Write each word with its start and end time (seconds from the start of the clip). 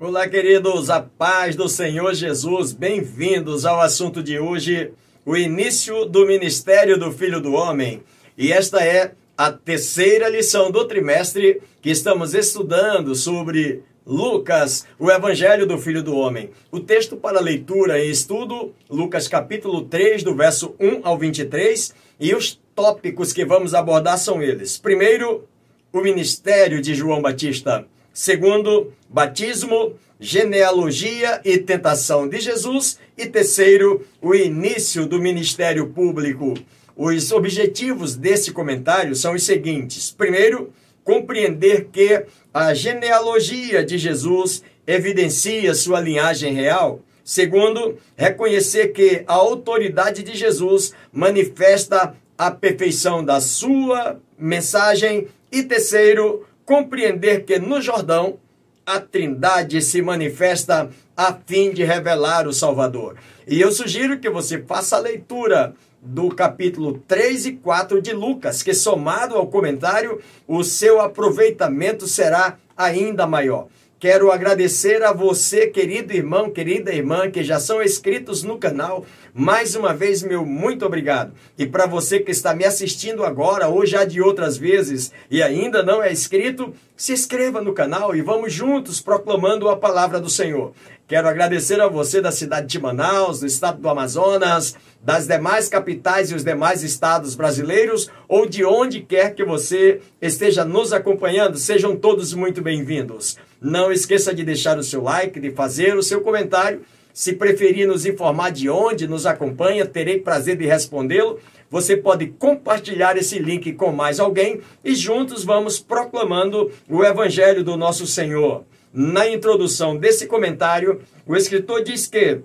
Olá, 0.00 0.28
queridos, 0.28 0.90
a 0.90 1.00
paz 1.00 1.56
do 1.56 1.68
Senhor 1.68 2.14
Jesus, 2.14 2.72
bem-vindos 2.72 3.66
ao 3.66 3.80
assunto 3.80 4.22
de 4.22 4.38
hoje, 4.38 4.92
o 5.26 5.36
início 5.36 6.04
do 6.04 6.24
ministério 6.24 6.96
do 6.96 7.10
Filho 7.10 7.40
do 7.40 7.52
Homem. 7.52 8.04
E 8.36 8.52
esta 8.52 8.80
é 8.80 9.10
a 9.36 9.50
terceira 9.50 10.28
lição 10.28 10.70
do 10.70 10.84
trimestre 10.84 11.60
que 11.82 11.90
estamos 11.90 12.32
estudando 12.32 13.16
sobre 13.16 13.82
Lucas, 14.06 14.86
o 15.00 15.10
Evangelho 15.10 15.66
do 15.66 15.76
Filho 15.76 16.00
do 16.00 16.14
Homem. 16.14 16.50
O 16.70 16.78
texto 16.78 17.16
para 17.16 17.40
leitura 17.40 17.98
e 17.98 18.08
estudo, 18.08 18.72
Lucas 18.88 19.26
capítulo 19.26 19.82
3, 19.82 20.22
do 20.22 20.32
verso 20.32 20.76
1 20.78 21.00
ao 21.02 21.18
23, 21.18 21.92
e 22.20 22.36
os 22.36 22.56
tópicos 22.72 23.32
que 23.32 23.44
vamos 23.44 23.74
abordar 23.74 24.16
são 24.16 24.40
eles. 24.40 24.78
Primeiro, 24.78 25.48
o 25.92 26.00
ministério 26.00 26.80
de 26.80 26.94
João 26.94 27.20
Batista. 27.20 27.84
Segundo, 28.18 28.92
batismo, 29.08 29.94
genealogia 30.18 31.40
e 31.44 31.56
tentação 31.56 32.28
de 32.28 32.40
Jesus. 32.40 32.98
E 33.16 33.26
terceiro, 33.26 34.04
o 34.20 34.34
início 34.34 35.06
do 35.06 35.20
ministério 35.20 35.90
público. 35.90 36.54
Os 36.96 37.30
objetivos 37.30 38.16
desse 38.16 38.50
comentário 38.50 39.14
são 39.14 39.34
os 39.34 39.44
seguintes: 39.44 40.10
primeiro, 40.10 40.72
compreender 41.04 41.90
que 41.92 42.24
a 42.52 42.74
genealogia 42.74 43.84
de 43.84 43.96
Jesus 43.96 44.64
evidencia 44.84 45.72
sua 45.72 46.00
linhagem 46.00 46.52
real. 46.52 47.00
Segundo, 47.22 47.98
reconhecer 48.16 48.88
que 48.88 49.22
a 49.28 49.34
autoridade 49.34 50.24
de 50.24 50.36
Jesus 50.36 50.92
manifesta 51.12 52.16
a 52.36 52.50
perfeição 52.50 53.24
da 53.24 53.40
sua 53.40 54.20
mensagem. 54.36 55.28
E 55.52 55.62
terceiro, 55.62 56.47
compreender 56.68 57.46
que 57.46 57.58
no 57.58 57.80
Jordão 57.80 58.36
a 58.84 59.00
Trindade 59.00 59.80
se 59.80 60.02
manifesta 60.02 60.90
a 61.16 61.32
fim 61.32 61.72
de 61.72 61.82
revelar 61.82 62.46
o 62.46 62.52
Salvador. 62.52 63.16
E 63.46 63.58
eu 63.58 63.72
sugiro 63.72 64.18
que 64.18 64.28
você 64.28 64.60
faça 64.60 64.96
a 64.96 65.00
leitura 65.00 65.72
do 66.02 66.28
capítulo 66.28 67.02
3 67.08 67.46
e 67.46 67.52
4 67.52 68.02
de 68.02 68.12
Lucas, 68.12 68.62
que 68.62 68.74
somado 68.74 69.34
ao 69.34 69.46
comentário, 69.46 70.20
o 70.46 70.62
seu 70.62 71.00
aproveitamento 71.00 72.06
será 72.06 72.58
ainda 72.76 73.26
maior. 73.26 73.68
Quero 74.00 74.30
agradecer 74.30 75.02
a 75.02 75.12
você, 75.12 75.66
querido 75.66 76.12
irmão, 76.12 76.52
querida 76.52 76.94
irmã, 76.94 77.28
que 77.28 77.42
já 77.42 77.58
são 77.58 77.82
inscritos 77.82 78.44
no 78.44 78.56
canal. 78.56 79.04
Mais 79.34 79.74
uma 79.74 79.92
vez, 79.92 80.22
meu 80.22 80.46
muito 80.46 80.86
obrigado. 80.86 81.32
E 81.58 81.66
para 81.66 81.84
você 81.84 82.20
que 82.20 82.30
está 82.30 82.54
me 82.54 82.64
assistindo 82.64 83.24
agora 83.24 83.66
ou 83.66 83.84
já 83.84 84.04
de 84.04 84.22
outras 84.22 84.56
vezes 84.56 85.10
e 85.28 85.42
ainda 85.42 85.82
não 85.82 86.00
é 86.00 86.12
inscrito, 86.12 86.72
se 86.96 87.12
inscreva 87.12 87.60
no 87.60 87.72
canal 87.72 88.14
e 88.14 88.22
vamos 88.22 88.52
juntos 88.52 89.00
proclamando 89.00 89.68
a 89.68 89.76
palavra 89.76 90.20
do 90.20 90.30
Senhor. 90.30 90.72
Quero 91.08 91.26
agradecer 91.26 91.80
a 91.80 91.88
você 91.88 92.20
da 92.20 92.30
cidade 92.30 92.68
de 92.68 92.80
Manaus, 92.80 93.40
do 93.40 93.46
estado 93.46 93.80
do 93.80 93.88
Amazonas, 93.88 94.76
das 95.02 95.26
demais 95.26 95.68
capitais 95.68 96.30
e 96.30 96.36
os 96.36 96.44
demais 96.44 96.84
estados 96.84 97.34
brasileiros 97.34 98.08
ou 98.28 98.46
de 98.46 98.64
onde 98.64 99.00
quer 99.00 99.34
que 99.34 99.44
você 99.44 100.00
esteja 100.22 100.64
nos 100.64 100.92
acompanhando. 100.92 101.58
Sejam 101.58 101.96
todos 101.96 102.32
muito 102.32 102.62
bem-vindos. 102.62 103.36
Não 103.60 103.90
esqueça 103.90 104.34
de 104.34 104.44
deixar 104.44 104.78
o 104.78 104.82
seu 104.82 105.02
like, 105.02 105.40
de 105.40 105.50
fazer 105.50 105.96
o 105.96 106.02
seu 106.02 106.20
comentário. 106.20 106.82
Se 107.12 107.32
preferir 107.32 107.88
nos 107.88 108.06
informar 108.06 108.50
de 108.50 108.70
onde 108.70 109.08
nos 109.08 109.26
acompanha, 109.26 109.84
terei 109.84 110.20
prazer 110.20 110.56
de 110.56 110.66
respondê-lo. 110.66 111.40
Você 111.68 111.96
pode 111.96 112.28
compartilhar 112.28 113.16
esse 113.16 113.38
link 113.38 113.72
com 113.72 113.90
mais 113.90 114.20
alguém 114.20 114.60
e 114.84 114.94
juntos 114.94 115.42
vamos 115.42 115.80
proclamando 115.80 116.70
o 116.88 117.04
Evangelho 117.04 117.64
do 117.64 117.76
nosso 117.76 118.06
Senhor. 118.06 118.64
Na 118.92 119.28
introdução 119.28 119.96
desse 119.96 120.26
comentário, 120.26 121.00
o 121.26 121.36
escritor 121.36 121.82
diz 121.82 122.06
que 122.06 122.40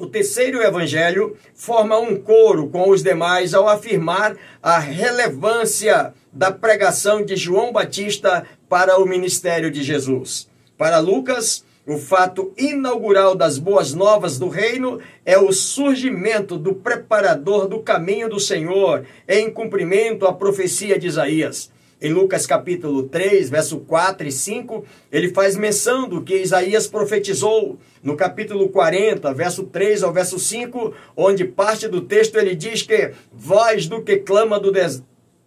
o 0.00 0.06
terceiro 0.06 0.62
evangelho 0.62 1.36
forma 1.54 1.98
um 1.98 2.16
coro 2.16 2.68
com 2.68 2.88
os 2.88 3.02
demais 3.02 3.52
ao 3.52 3.68
afirmar 3.68 4.34
a 4.62 4.78
relevância 4.78 6.14
da 6.32 6.50
pregação 6.50 7.22
de 7.22 7.36
João 7.36 7.70
Batista 7.70 8.46
para 8.68 8.98
o 8.98 9.06
ministério 9.06 9.70
de 9.70 9.82
Jesus. 9.82 10.48
Para 10.78 10.98
Lucas, 10.98 11.64
o 11.86 11.98
fato 11.98 12.52
inaugural 12.56 13.34
das 13.34 13.58
boas 13.58 13.92
novas 13.92 14.38
do 14.38 14.48
reino 14.48 15.00
é 15.24 15.38
o 15.38 15.52
surgimento 15.52 16.56
do 16.56 16.74
preparador 16.74 17.68
do 17.68 17.80
caminho 17.80 18.28
do 18.28 18.40
Senhor, 18.40 19.04
em 19.28 19.50
cumprimento 19.50 20.26
à 20.26 20.32
profecia 20.32 20.98
de 20.98 21.08
Isaías. 21.08 21.70
Em 22.02 22.10
Lucas 22.10 22.46
capítulo 22.46 23.02
3, 23.02 23.50
verso 23.50 23.80
4 23.80 24.26
e 24.26 24.32
5, 24.32 24.86
ele 25.12 25.28
faz 25.28 25.54
menção 25.54 26.08
do 26.08 26.22
que 26.22 26.36
Isaías 26.36 26.86
profetizou. 26.86 27.78
No 28.02 28.16
capítulo 28.16 28.70
40, 28.70 29.34
verso 29.34 29.64
3 29.64 30.02
ao 30.02 30.10
verso 30.10 30.38
5, 30.38 30.94
onde 31.14 31.44
parte 31.44 31.86
do 31.88 32.00
texto 32.00 32.36
ele 32.38 32.54
diz 32.54 32.82
que 32.82 33.12
voz 33.30 33.86
do 33.86 34.02
que 34.02 34.16
clama 34.16 34.58
do 34.58 34.72
des 34.72 35.02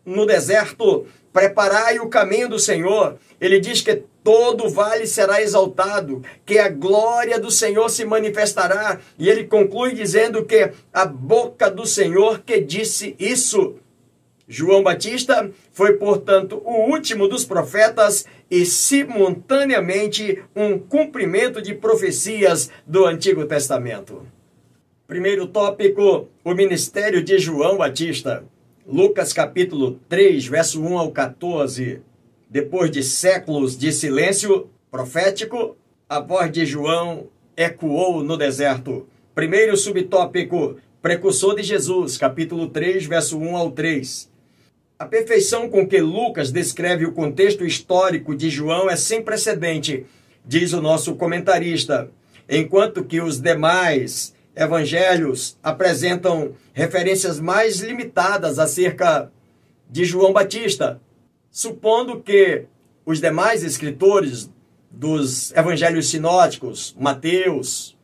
no 0.06 0.26
deserto, 0.26 1.06
preparai 1.32 1.98
o 2.00 2.10
caminho 2.10 2.50
do 2.50 2.60
Senhor. 2.60 3.18
Ele 3.40 3.60
diz 3.60 3.82
que 3.82 4.04
todo 4.24 4.70
vale 4.70 5.08
será 5.08 5.42
exaltado, 5.42 6.22
que 6.46 6.60
a 6.60 6.70
glória 6.70 7.40
do 7.40 7.50
Senhor 7.50 7.90
se 7.90 8.06
manifestará. 8.06 9.00
E 9.18 9.30
ele 9.30 9.46
conclui 9.46 9.94
dizendo 9.94 10.46
que 10.46 10.72
a 10.94 11.06
boca 11.06 11.72
do 11.72 11.86
Senhor 11.86 12.42
que 12.46 12.60
disse 12.60 13.16
isso. 13.18 13.76
João 14.48 14.84
Batista 14.84 15.50
foi, 15.72 15.94
portanto, 15.94 16.62
o 16.66 16.92
último 16.92 17.28
dos 17.28 17.46
profetas 17.46 18.26
e, 18.52 18.66
simultaneamente, 18.66 20.44
um 20.56 20.78
cumprimento 20.78 21.62
de 21.62 21.74
profecias 21.74 22.70
do 22.86 23.06
Antigo 23.06 23.46
Testamento. 23.46 24.28
Primeiro 25.08 25.48
tópico: 25.48 26.28
o 26.44 26.54
ministério 26.54 27.24
de 27.24 27.38
João 27.40 27.78
Batista. 27.78 28.44
Lucas 28.86 29.32
capítulo 29.32 29.98
3, 30.10 30.46
verso 30.48 30.84
1 30.84 30.98
ao 30.98 31.12
14. 31.12 32.02
Depois 32.50 32.92
de 32.92 33.02
séculos 33.02 33.78
de 33.78 33.94
silêncio 33.94 34.70
profético, 34.92 35.78
a 36.10 36.20
voz 36.20 36.52
de 36.52 36.66
João 36.66 37.28
ecoou 37.56 38.22
no 38.22 38.36
deserto. 38.36 39.08
Primeiro 39.34 39.78
subtópico: 39.78 40.76
precursor 41.02 41.56
de 41.56 41.64
Jesus, 41.64 42.18
capítulo 42.18 42.68
3, 42.68 43.06
verso 43.06 43.40
1 43.40 43.56
ao 43.56 43.72
3. 43.72 44.33
A 45.04 45.06
perfeição 45.06 45.68
com 45.68 45.86
que 45.86 46.00
Lucas 46.00 46.50
descreve 46.50 47.06
o 47.06 47.12
contexto 47.12 47.66
histórico 47.66 48.34
de 48.34 48.50
João 48.50 48.90
é 48.90 48.96
sem 48.96 49.22
precedente, 49.22 50.06
diz 50.46 50.72
o 50.72 50.82
nosso 50.82 51.16
comentarista, 51.16 52.10
enquanto 52.50 53.04
que 53.04 53.20
os 53.20 53.42
demais 53.42 54.34
evangelhos 54.56 55.58
apresentam 55.62 56.54
referências 56.72 57.38
mais 57.38 57.82
limitadas 57.82 58.58
acerca 58.58 59.30
de 59.90 60.06
João 60.06 60.32
Batista, 60.32 61.02
supondo 61.52 62.22
que 62.22 62.64
os 63.06 63.20
demais 63.20 63.62
escritores 63.62 64.50
dos 64.90 65.52
evangelhos 65.52 66.10
sinóticos, 66.10 66.96
Mateus, 66.98 67.98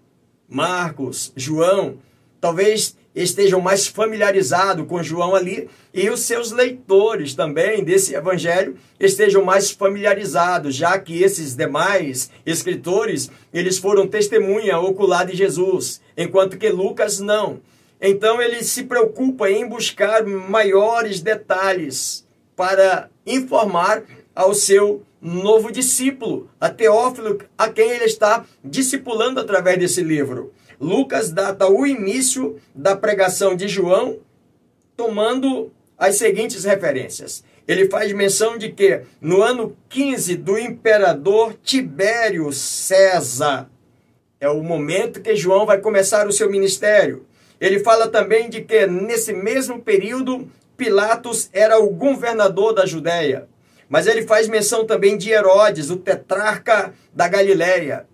Marcos, 0.49 1.31
João, 1.33 1.99
talvez 2.41 2.97
estejam 3.15 3.59
mais 3.59 3.87
familiarizados 3.87 4.85
com 4.87 5.01
João 5.01 5.35
ali 5.35 5.69
e 5.93 6.09
os 6.09 6.21
seus 6.21 6.51
leitores 6.51 7.33
também 7.33 7.83
desse 7.83 8.13
evangelho 8.13 8.77
estejam 8.99 9.43
mais 9.43 9.71
familiarizados, 9.71 10.75
já 10.75 10.97
que 10.99 11.23
esses 11.23 11.55
demais 11.55 12.29
escritores, 12.45 13.31
eles 13.53 13.77
foram 13.77 14.07
testemunha 14.07 14.79
ocular 14.79 15.25
de 15.25 15.35
Jesus, 15.35 16.01
enquanto 16.15 16.57
que 16.57 16.69
Lucas 16.69 17.19
não. 17.19 17.59
Então 18.01 18.41
ele 18.41 18.63
se 18.63 18.83
preocupa 18.83 19.49
em 19.49 19.67
buscar 19.67 20.23
maiores 20.25 21.19
detalhes 21.19 22.25
para 22.55 23.09
informar 23.25 24.03
ao 24.33 24.53
seu 24.53 25.03
novo 25.21 25.71
discípulo, 25.71 26.49
a 26.59 26.69
Teófilo, 26.69 27.39
a 27.57 27.67
quem 27.67 27.89
ele 27.89 28.05
está 28.05 28.45
discipulando 28.63 29.39
através 29.39 29.77
desse 29.77 30.01
livro. 30.01 30.53
Lucas 30.79 31.29
data 31.31 31.67
o 31.67 31.85
início 31.85 32.59
da 32.73 32.95
pregação 32.95 33.55
de 33.55 33.67
João, 33.67 34.19
tomando 34.95 35.71
as 35.97 36.15
seguintes 36.15 36.63
referências. 36.63 37.43
Ele 37.67 37.89
faz 37.89 38.11
menção 38.13 38.57
de 38.57 38.69
que 38.69 39.01
no 39.21 39.41
ano 39.41 39.75
15 39.89 40.37
do 40.37 40.57
imperador 40.57 41.55
Tibério 41.61 42.51
César, 42.53 43.69
é 44.39 44.49
o 44.49 44.63
momento 44.63 45.21
que 45.21 45.35
João 45.35 45.65
vai 45.65 45.79
começar 45.79 46.25
o 46.25 46.31
seu 46.31 46.49
ministério. 46.49 47.25
Ele 47.59 47.79
fala 47.79 48.07
também 48.07 48.49
de 48.49 48.61
que 48.61 48.87
nesse 48.87 49.33
mesmo 49.33 49.81
período 49.81 50.49
Pilatos 50.77 51.49
era 51.51 51.77
o 51.77 51.89
governador 51.89 52.73
da 52.73 52.85
Judéia. 52.85 53.49
Mas 53.89 54.07
ele 54.07 54.25
faz 54.25 54.47
menção 54.47 54.85
também 54.85 55.17
de 55.17 55.29
Herodes, 55.29 55.89
o 55.89 55.97
tetrarca 55.97 56.93
da 57.13 57.27
Galiléia. 57.27 58.07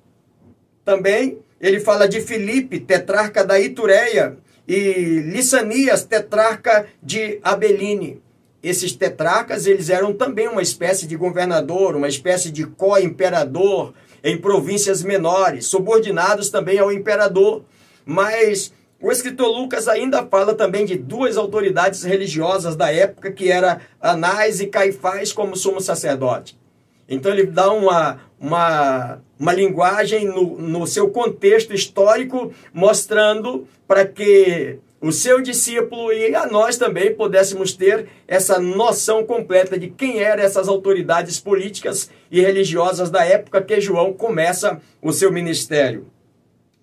Também 0.84 1.38
ele 1.60 1.80
fala 1.80 2.08
de 2.08 2.22
Filipe, 2.22 2.80
tetrarca 2.80 3.44
da 3.44 3.60
Itureia, 3.60 4.38
e 4.68 5.20
Lissanias, 5.20 6.04
tetrarca 6.04 6.88
de 7.02 7.40
Abeline. 7.44 8.22
Esses 8.64 8.94
tetrarcas, 8.94 9.68
eles 9.68 9.90
eram 9.90 10.12
também 10.12 10.48
uma 10.48 10.62
espécie 10.62 11.06
de 11.06 11.16
governador, 11.16 11.96
uma 11.96 12.08
espécie 12.08 12.50
de 12.50 12.66
co-imperador 12.66 13.94
em 14.24 14.38
províncias 14.38 15.04
menores, 15.04 15.68
subordinados 15.68 16.50
também 16.50 16.80
ao 16.80 16.92
imperador. 16.92 17.64
Mas 18.04 18.74
o 19.00 19.12
escritor 19.12 19.48
Lucas 19.48 19.88
ainda 19.88 20.26
fala 20.26 20.56
também 20.56 20.84
de 20.84 20.98
duas 20.98 21.38
autoridades 21.38 22.02
religiosas 22.02 22.76
da 22.76 22.92
época, 22.92 23.32
que 23.32 23.52
era 23.52 23.82
Anás 24.02 24.60
e 24.60 24.66
Caifás 24.66 25.32
como 25.32 25.56
sumo 25.56 25.80
sacerdote. 25.80 26.58
Então 27.08 27.32
ele 27.32 27.46
dá 27.46 27.72
uma, 27.72 28.20
uma, 28.40 29.22
uma 29.40 29.54
linguagem 29.54 30.26
no, 30.26 30.60
no 30.60 30.88
seu 30.88 31.10
contexto 31.10 31.74
histórico, 31.74 32.52
mostrando 32.74 33.68
para 33.88 34.06
que 34.06 34.80
o 35.00 35.12
seu 35.12 35.40
discípulo 35.42 36.12
e 36.12 36.34
a 36.34 36.48
nós 36.48 36.78
também 36.78 37.14
pudéssemos 37.14 37.74
ter 37.74 38.08
essa 38.28 38.60
noção 38.60 39.24
completa 39.24 39.78
de 39.78 39.88
quem 39.90 40.20
eram 40.20 40.42
essas 40.42 40.68
autoridades 40.68 41.40
políticas 41.40 42.10
e 42.32 42.42
religiosas 42.42 43.12
da 43.12 43.24
época 43.24 43.62
que 43.62 43.80
João 43.80 44.14
começa 44.14 44.82
o 45.02 45.12
seu 45.12 45.32
ministério. 45.32 46.08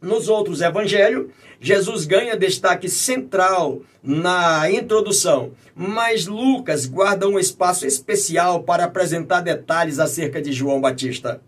Nos 0.02 0.28
outros 0.28 0.60
evangelhos, 0.60 1.26
Jesus 1.60 2.04
ganha 2.06 2.36
destaque 2.36 2.88
central 2.88 3.82
na 4.02 4.68
introdução, 4.68 5.52
mas 5.76 6.26
Lucas 6.26 6.86
guarda 6.86 7.28
um 7.28 7.38
espaço 7.38 7.86
especial 7.86 8.64
para 8.64 8.82
apresentar 8.82 9.42
detalhes 9.42 10.00
acerca 10.00 10.42
de 10.42 10.52
João 10.52 10.80
Batista. 10.80 11.40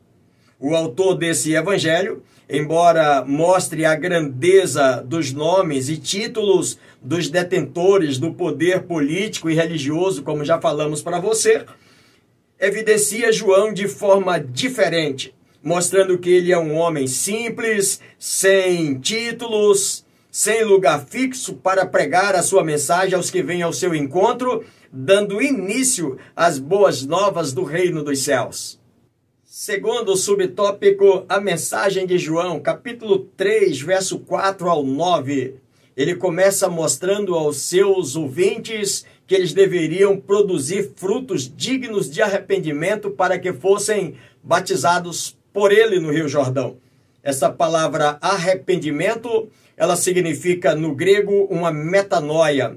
O 0.60 0.76
autor 0.76 1.16
desse 1.16 1.52
evangelho, 1.52 2.22
embora 2.48 3.24
mostre 3.24 3.84
a 3.84 3.96
grandeza 3.96 5.02
dos 5.04 5.32
nomes 5.32 5.88
e 5.88 5.96
títulos 5.96 6.78
dos 7.02 7.28
detentores 7.28 8.18
do 8.18 8.32
poder 8.32 8.84
político 8.84 9.50
e 9.50 9.54
religioso, 9.54 10.22
como 10.22 10.44
já 10.44 10.60
falamos 10.60 11.02
para 11.02 11.18
você, 11.18 11.64
evidencia 12.60 13.32
João 13.32 13.74
de 13.74 13.88
forma 13.88 14.38
diferente 14.38 15.34
mostrando 15.64 16.18
que 16.18 16.28
ele 16.28 16.52
é 16.52 16.58
um 16.58 16.76
homem 16.76 17.06
simples, 17.06 17.98
sem 18.18 19.00
títulos, 19.00 20.04
sem 20.30 20.62
lugar 20.62 21.06
fixo 21.06 21.54
para 21.54 21.86
pregar 21.86 22.34
a 22.34 22.42
sua 22.42 22.62
mensagem 22.62 23.14
aos 23.14 23.30
que 23.30 23.42
vêm 23.42 23.62
ao 23.62 23.72
seu 23.72 23.94
encontro, 23.94 24.62
dando 24.92 25.40
início 25.40 26.18
às 26.36 26.58
boas 26.58 27.06
novas 27.06 27.54
do 27.54 27.64
reino 27.64 28.04
dos 28.04 28.18
céus. 28.20 28.78
Segundo 29.42 30.12
o 30.12 30.16
subtópico, 30.16 31.24
a 31.28 31.40
mensagem 31.40 32.06
de 32.06 32.18
João, 32.18 32.60
capítulo 32.60 33.20
3, 33.36 33.80
verso 33.80 34.18
4 34.18 34.68
ao 34.68 34.82
9. 34.84 35.54
Ele 35.96 36.16
começa 36.16 36.68
mostrando 36.68 37.34
aos 37.34 37.58
seus 37.58 38.16
ouvintes 38.16 39.06
que 39.26 39.34
eles 39.34 39.54
deveriam 39.54 40.18
produzir 40.20 40.90
frutos 40.96 41.48
dignos 41.48 42.10
de 42.10 42.20
arrependimento 42.20 43.10
para 43.10 43.38
que 43.38 43.52
fossem 43.52 44.16
batizados 44.42 45.38
por 45.54 45.72
ele 45.72 46.00
no 46.00 46.12
Rio 46.12 46.28
Jordão. 46.28 46.76
Essa 47.22 47.48
palavra 47.48 48.18
arrependimento, 48.20 49.48
ela 49.76 49.96
significa 49.96 50.74
no 50.74 50.94
grego 50.94 51.46
uma 51.48 51.72
metanoia. 51.72 52.76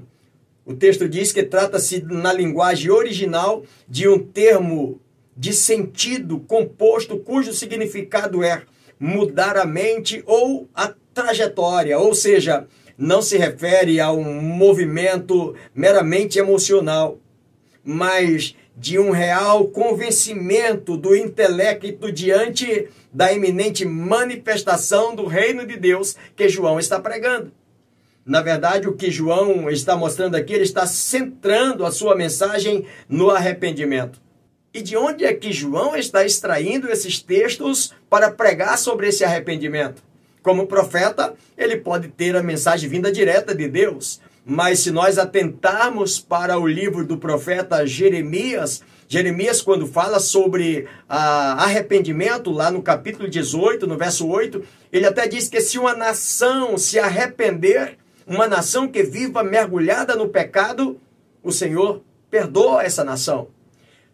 O 0.63 0.74
texto 0.74 1.09
diz 1.09 1.31
que 1.31 1.44
trata-se 1.44 2.03
na 2.03 2.31
linguagem 2.31 2.91
original 2.91 3.63
de 3.89 4.07
um 4.07 4.19
termo 4.19 5.01
de 5.35 5.53
sentido 5.53 6.39
composto 6.39 7.18
cujo 7.18 7.51
significado 7.51 8.44
é 8.44 8.62
mudar 9.00 9.57
a 9.57 9.65
mente 9.65 10.23
ou 10.25 10.69
a 10.73 10.94
trajetória, 11.13 11.97
ou 11.97 12.13
seja, 12.13 12.68
não 12.97 13.21
se 13.21 13.38
refere 13.38 14.00
a 14.00 14.12
um 14.12 14.41
movimento 14.41 15.56
meramente 15.73 16.39
emocional, 16.39 17.18
mas 17.83 18.56
de 18.77 19.00
um 19.00 19.09
real 19.09 19.65
convencimento 19.69 20.95
do 20.95 21.15
intelecto 21.15 22.12
diante 22.12 22.88
da 23.12 23.33
iminente 23.33 23.83
manifestação 23.83 25.15
do 25.15 25.25
reino 25.25 25.65
de 25.65 25.75
Deus 25.75 26.15
que 26.35 26.47
João 26.47 26.79
está 26.79 27.00
pregando. 27.00 27.51
Na 28.24 28.41
verdade, 28.41 28.88
o 28.88 28.94
que 28.94 29.09
João 29.09 29.68
está 29.69 29.95
mostrando 29.95 30.35
aqui, 30.35 30.53
ele 30.53 30.63
está 30.63 30.85
centrando 30.85 31.85
a 31.85 31.91
sua 31.91 32.15
mensagem 32.15 32.85
no 33.09 33.31
arrependimento. 33.31 34.21
E 34.74 34.81
de 34.81 34.95
onde 34.95 35.25
é 35.25 35.33
que 35.33 35.51
João 35.51 35.95
está 35.95 36.23
extraindo 36.23 36.91
esses 36.91 37.19
textos 37.19 37.95
para 38.07 38.30
pregar 38.30 38.77
sobre 38.77 39.07
esse 39.07 39.23
arrependimento? 39.23 40.03
Como 40.44 40.68
profeta, 40.68 41.33
ele 41.57 41.77
pode 41.77 42.09
ter 42.09 42.35
a 42.35 42.44
mensagem 42.44 42.88
vinda 42.88 43.12
direta 43.12 43.56
de 43.56 43.68
Deus, 43.68 44.21
mas 44.49 44.79
se 44.79 44.91
nós 44.91 45.17
atentarmos 45.17 46.21
para 46.21 46.57
o 46.57 46.65
livro 46.65 47.05
do 47.05 47.17
profeta 47.17 47.85
Jeremias, 47.85 48.81
Jeremias, 49.05 49.61
quando 49.61 49.85
fala 49.85 50.21
sobre 50.21 50.88
ah, 51.09 51.65
arrependimento, 51.65 52.49
lá 52.49 52.71
no 52.71 52.81
capítulo 52.81 53.29
18, 53.29 53.85
no 53.85 53.97
verso 53.97 54.25
8, 54.25 54.63
ele 54.91 55.05
até 55.05 55.27
diz 55.27 55.49
que 55.49 55.59
se 55.59 55.77
uma 55.77 55.94
nação 55.94 56.77
se 56.77 56.97
arrepender, 56.97 57.97
uma 58.25 58.47
nação 58.47 58.88
que 58.88 59.03
viva 59.03 59.44
mergulhada 59.44 60.15
no 60.15 60.29
pecado, 60.29 60.97
o 61.44 61.51
Senhor 61.51 62.01
perdoa 62.31 62.83
essa 62.83 63.03
nação. 63.03 63.49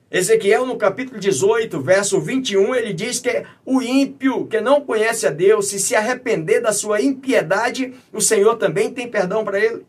Ezequiel, 0.09 0.65
no 0.65 0.77
capítulo 0.77 1.19
18, 1.19 1.79
verso 1.79 2.19
21, 2.19 2.73
ele 2.73 2.93
diz 2.93 3.19
que 3.19 3.43
o 3.63 3.83
ímpio 3.83 4.47
que 4.47 4.59
não 4.59 4.81
conhece 4.81 5.27
a 5.27 5.31
Deus, 5.31 5.67
se 5.67 5.79
se 5.79 5.95
arrepender 5.95 6.59
da 6.59 6.73
sua 6.73 7.01
impiedade, 7.01 7.93
o 8.11 8.19
Senhor 8.19 8.55
também 8.55 8.91
tem 8.91 9.07
perdão 9.07 9.43
para 9.43 9.59
ele 9.59 9.83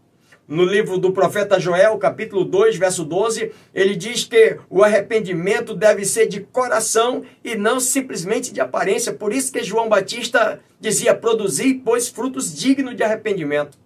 no 0.47 0.65
livro 0.65 0.99
do 0.99 1.13
profeta 1.13 1.59
Joel, 1.59 1.97
capítulo 1.99 2.45
2, 2.45 2.77
verso 2.77 3.05
12, 3.05 3.51
ele 3.75 3.97
diz 3.97 4.25
que 4.25 4.59
o 4.69 4.83
arrependimento 4.83 5.75
deve 5.75 6.05
ser 6.05 6.27
de 6.27 6.41
coração 6.41 7.23
e 7.43 7.57
não 7.57 7.81
simplesmente 7.81 8.53
de 8.53 8.61
aparência. 8.61 9.13
Por 9.13 9.33
isso 9.33 9.51
que 9.53 9.63
João 9.63 9.89
Batista 9.89 10.61
dizia: 10.79 11.15
produzir, 11.15 11.81
pois, 11.85 12.09
frutos 12.09 12.55
dignos 12.55 12.95
de 12.95 13.03
arrependimento. 13.03 13.79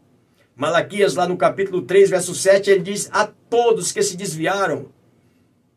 Malaquias, 0.56 1.14
lá 1.14 1.28
no 1.28 1.36
capítulo 1.36 1.82
3, 1.82 2.10
verso 2.10 2.34
7, 2.34 2.70
ele 2.70 2.82
diz: 2.82 3.08
A 3.12 3.28
todos 3.48 3.92
que 3.92 4.02
se 4.02 4.16
desviaram 4.16 4.86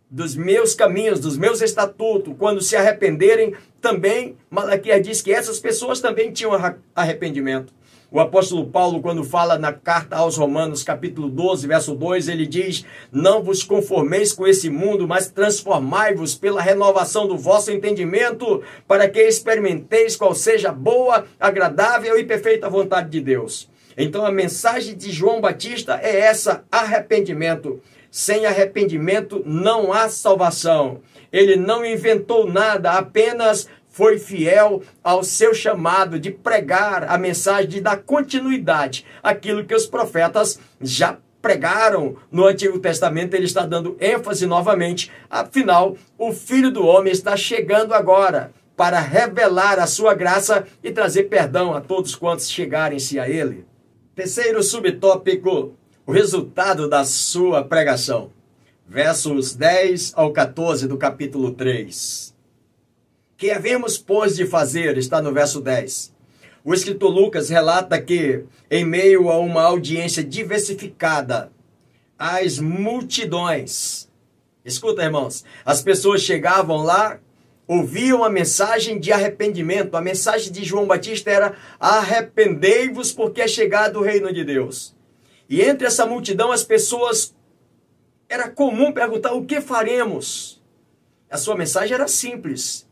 dos 0.10 0.36
meus 0.36 0.74
caminhos, 0.74 1.20
dos 1.20 1.38
meus 1.38 1.62
estatutos, 1.62 2.36
quando 2.38 2.60
se 2.60 2.76
arrependerem, 2.76 3.54
também, 3.80 4.36
Malaquias 4.50 5.02
diz 5.02 5.22
que 5.22 5.32
essas 5.32 5.60
pessoas 5.60 6.02
também 6.02 6.32
tinham 6.32 6.52
arrependimento. 6.94 7.74
O 8.14 8.20
apóstolo 8.20 8.68
Paulo, 8.68 9.02
quando 9.02 9.24
fala 9.24 9.58
na 9.58 9.72
carta 9.72 10.18
aos 10.18 10.36
Romanos, 10.36 10.84
capítulo 10.84 11.30
12, 11.30 11.66
verso 11.66 11.96
2, 11.96 12.28
ele 12.28 12.46
diz: 12.46 12.84
Não 13.10 13.42
vos 13.42 13.64
conformeis 13.64 14.34
com 14.34 14.46
esse 14.46 14.70
mundo, 14.70 15.08
mas 15.08 15.30
transformai-vos 15.30 16.36
pela 16.36 16.62
renovação 16.62 17.26
do 17.26 17.38
vosso 17.38 17.72
entendimento, 17.72 18.62
para 18.86 19.08
que 19.08 19.22
experimenteis 19.22 20.18
qual 20.18 20.36
seja 20.36 20.72
a 20.72 20.74
boa, 20.74 21.26
agradável 21.40 22.20
e 22.20 22.26
perfeita 22.26 22.70
vontade 22.70 23.10
de 23.10 23.22
Deus. 23.22 23.70
Então 23.98 24.26
a 24.26 24.32
mensagem 24.32 24.94
de 24.94 25.10
João 25.10 25.40
Batista 25.40 25.98
é 26.04 26.20
essa: 26.20 26.66
arrependimento. 26.70 27.82
Sem 28.12 28.46
arrependimento 28.46 29.42
não 29.46 29.94
há 29.94 30.10
salvação. 30.10 31.00
Ele 31.32 31.56
não 31.56 31.86
inventou 31.86 32.46
nada, 32.46 32.92
apenas 32.92 33.70
foi 33.92 34.18
fiel 34.18 34.82
ao 35.04 35.24
seu 35.24 35.54
chamado 35.54 36.18
de 36.18 36.32
pregar 36.32 37.04
a 37.10 37.18
mensagem, 37.18 37.70
de 37.70 37.82
dar 37.82 37.98
continuidade 37.98 39.06
àquilo 39.22 39.66
que 39.66 39.76
os 39.76 39.86
profetas 39.86 40.60
já 40.80 41.18
pregaram 41.42 42.16
no 42.32 42.46
Antigo 42.46 42.80
Testamento, 42.80 43.34
ele 43.34 43.46
está 43.46 43.66
dando 43.66 43.98
ênfase 44.00 44.46
novamente. 44.46 45.12
Afinal, 45.30 45.98
o 46.18 46.32
Filho 46.32 46.72
do 46.72 46.86
Homem 46.86 47.12
está 47.12 47.36
chegando 47.36 47.94
agora 47.94 48.54
para 48.78 49.00
revelar 49.00 49.80
a 49.80 49.88
sua 49.88 50.14
graça 50.14 50.66
e 50.84 50.92
trazer 50.92 51.24
perdão 51.24 51.74
a 51.74 51.82
todos 51.82 52.16
quantos 52.16 52.50
chegarem-se 52.50 53.20
a 53.20 53.28
ele. 53.28 53.66
Terceiro 54.16 54.62
subtópico: 54.64 55.74
o 56.06 56.12
resultado 56.12 56.88
da 56.88 57.04
sua 57.04 57.64
pregação. 57.64 58.32
Versos 58.88 59.56
10 59.56 60.14
ao 60.16 60.32
14 60.32 60.88
do 60.88 60.98
capítulo 60.98 61.52
3. 61.52 62.31
Que 63.42 63.50
havemos, 63.50 63.98
pois, 63.98 64.36
de 64.36 64.46
fazer, 64.46 65.00
está 65.00 65.20
no 65.20 65.34
verso 65.34 65.60
10. 65.62 66.14
O 66.64 66.76
escritor 66.76 67.10
Lucas 67.10 67.50
relata 67.50 68.00
que, 68.00 68.46
em 68.70 68.86
meio 68.86 69.32
a 69.32 69.40
uma 69.40 69.64
audiência 69.64 70.24
diversificada, 70.24 71.52
as 72.20 72.60
multidões, 72.60 74.08
escuta, 74.64 75.02
irmãos, 75.02 75.44
as 75.66 75.82
pessoas 75.82 76.22
chegavam 76.22 76.84
lá, 76.84 77.20
ouviam 77.68 78.24
a 78.24 78.30
mensagem 78.30 79.00
de 79.00 79.12
arrependimento. 79.12 79.96
A 79.96 80.02
mensagem 80.02 80.52
de 80.52 80.64
João 80.64 80.86
Batista 80.86 81.32
era: 81.32 81.56
arrependei-vos, 81.80 83.12
porque 83.12 83.42
é 83.42 83.48
chegado 83.48 83.98
o 83.98 84.04
reino 84.04 84.32
de 84.32 84.44
Deus. 84.44 84.96
E 85.50 85.64
entre 85.64 85.88
essa 85.88 86.06
multidão, 86.06 86.52
as 86.52 86.64
pessoas 86.64 87.36
era 88.30 88.48
comum 88.52 88.92
perguntar: 88.92 89.34
o 89.34 89.48
que 89.48 89.60
faremos? 89.60 90.62
A 91.28 91.40
sua 91.40 91.58
mensagem 91.58 91.96
era 91.96 92.08
simples: 92.08 92.88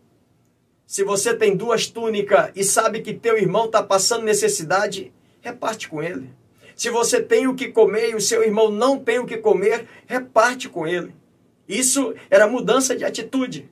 se 0.89 1.03
você 1.03 1.36
tem 1.36 1.55
duas 1.55 1.86
túnicas 1.86 2.50
e 2.55 2.63
sabe 2.63 3.01
que 3.01 3.13
teu 3.13 3.38
irmão 3.38 3.65
está 3.65 3.84
passando 3.84 4.24
necessidade, 4.24 5.13
reparte 5.39 5.88
com 5.88 6.01
ele. 6.01 6.31
Se 6.75 6.89
você 6.89 7.22
tem 7.22 7.46
o 7.46 7.53
que 7.53 7.67
comer 7.67 8.10
e 8.10 8.15
o 8.15 8.19
seu 8.19 8.41
irmão 8.41 8.72
não 8.72 8.98
tem 8.98 9.19
o 9.19 9.25
que 9.27 9.38
comer, 9.38 9.86
reparte 10.08 10.67
com 10.67 10.88
ele. 10.88 11.13
Isso 11.67 12.15
era 12.27 12.48
mudança 12.48 12.96
de 12.96 13.05
atitude. 13.05 13.69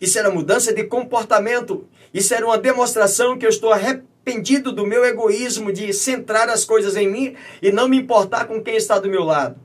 Isso 0.00 0.18
era 0.18 0.32
mudança 0.32 0.74
de 0.74 0.82
comportamento. 0.82 1.86
Isso 2.12 2.34
era 2.34 2.44
uma 2.44 2.58
demonstração 2.58 3.38
que 3.38 3.46
eu 3.46 3.50
estou 3.50 3.72
arrependido 3.72 4.72
do 4.72 4.84
meu 4.84 5.04
egoísmo 5.04 5.72
de 5.72 5.92
centrar 5.92 6.48
as 6.48 6.64
coisas 6.64 6.96
em 6.96 7.08
mim 7.08 7.36
e 7.62 7.70
não 7.70 7.86
me 7.86 7.98
importar 7.98 8.46
com 8.46 8.60
quem 8.60 8.74
está 8.74 8.98
do 8.98 9.08
meu 9.08 9.22
lado. 9.22 9.60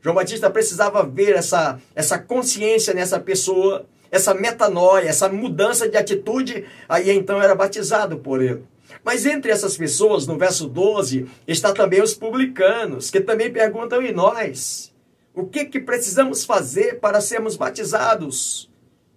João 0.00 0.14
Batista 0.16 0.48
precisava 0.48 1.02
ver 1.02 1.34
essa, 1.36 1.78
essa 1.94 2.18
consciência 2.18 2.94
nessa 2.94 3.20
pessoa, 3.20 3.84
essa 4.10 4.34
metanoia, 4.34 5.08
essa 5.08 5.28
mudança 5.28 5.88
de 5.88 5.96
atitude, 5.96 6.64
aí 6.88 7.10
então 7.10 7.40
era 7.42 7.54
batizado 7.54 8.18
por 8.18 8.42
ele. 8.42 8.62
Mas 9.04 9.26
entre 9.26 9.50
essas 9.50 9.76
pessoas, 9.76 10.26
no 10.26 10.38
verso 10.38 10.66
12, 10.66 11.26
está 11.46 11.72
também 11.72 12.02
os 12.02 12.14
publicanos, 12.14 13.10
que 13.10 13.20
também 13.20 13.52
perguntam: 13.52 14.02
e 14.02 14.12
nós? 14.12 14.92
O 15.34 15.46
que, 15.46 15.66
que 15.66 15.78
precisamos 15.78 16.44
fazer 16.44 16.98
para 16.98 17.20
sermos 17.20 17.56
batizados? 17.56 18.68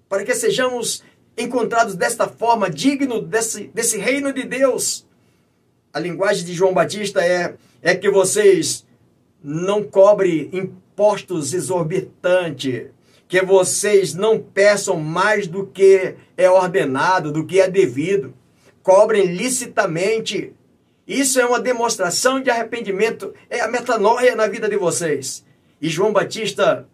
Para 0.08 0.24
que 0.24 0.36
sejamos 0.36 1.04
encontrados 1.38 1.96
desta 1.96 2.28
forma, 2.28 2.70
digno 2.70 3.22
desse, 3.22 3.72
desse 3.74 3.98
reino 3.98 4.32
de 4.32 4.44
Deus? 4.44 5.08
A 5.94 6.00
linguagem 6.00 6.46
de 6.46 6.54
João 6.54 6.74
Batista 6.74 7.26
é, 7.26 7.56
é 7.82 7.96
que 7.96 8.10
vocês 8.10 8.86
não 9.44 9.84
cobrem 9.84 10.50
impostos 10.54 11.54
exorbitantes, 11.54 12.88
que 13.32 13.42
vocês 13.42 14.14
não 14.14 14.38
peçam 14.38 14.98
mais 14.98 15.48
do 15.48 15.66
que 15.66 16.16
é 16.36 16.50
ordenado, 16.50 17.32
do 17.32 17.46
que 17.46 17.62
é 17.62 17.70
devido 17.70 18.34
cobrem 18.84 19.26
licitamente. 19.28 20.54
Isso 21.08 21.40
é 21.40 21.46
uma 21.46 21.62
demonstração 21.62 22.42
de 22.42 22.50
arrependimento, 22.50 23.34
é 23.50 23.62
a 23.62 23.70
metanoia 23.70 24.36
na 24.36 24.48
vida 24.48 24.68
de 24.68 24.76
vocês. 24.76 25.46
E 25.82 25.88
João 25.88 26.12
Batista 26.12 26.86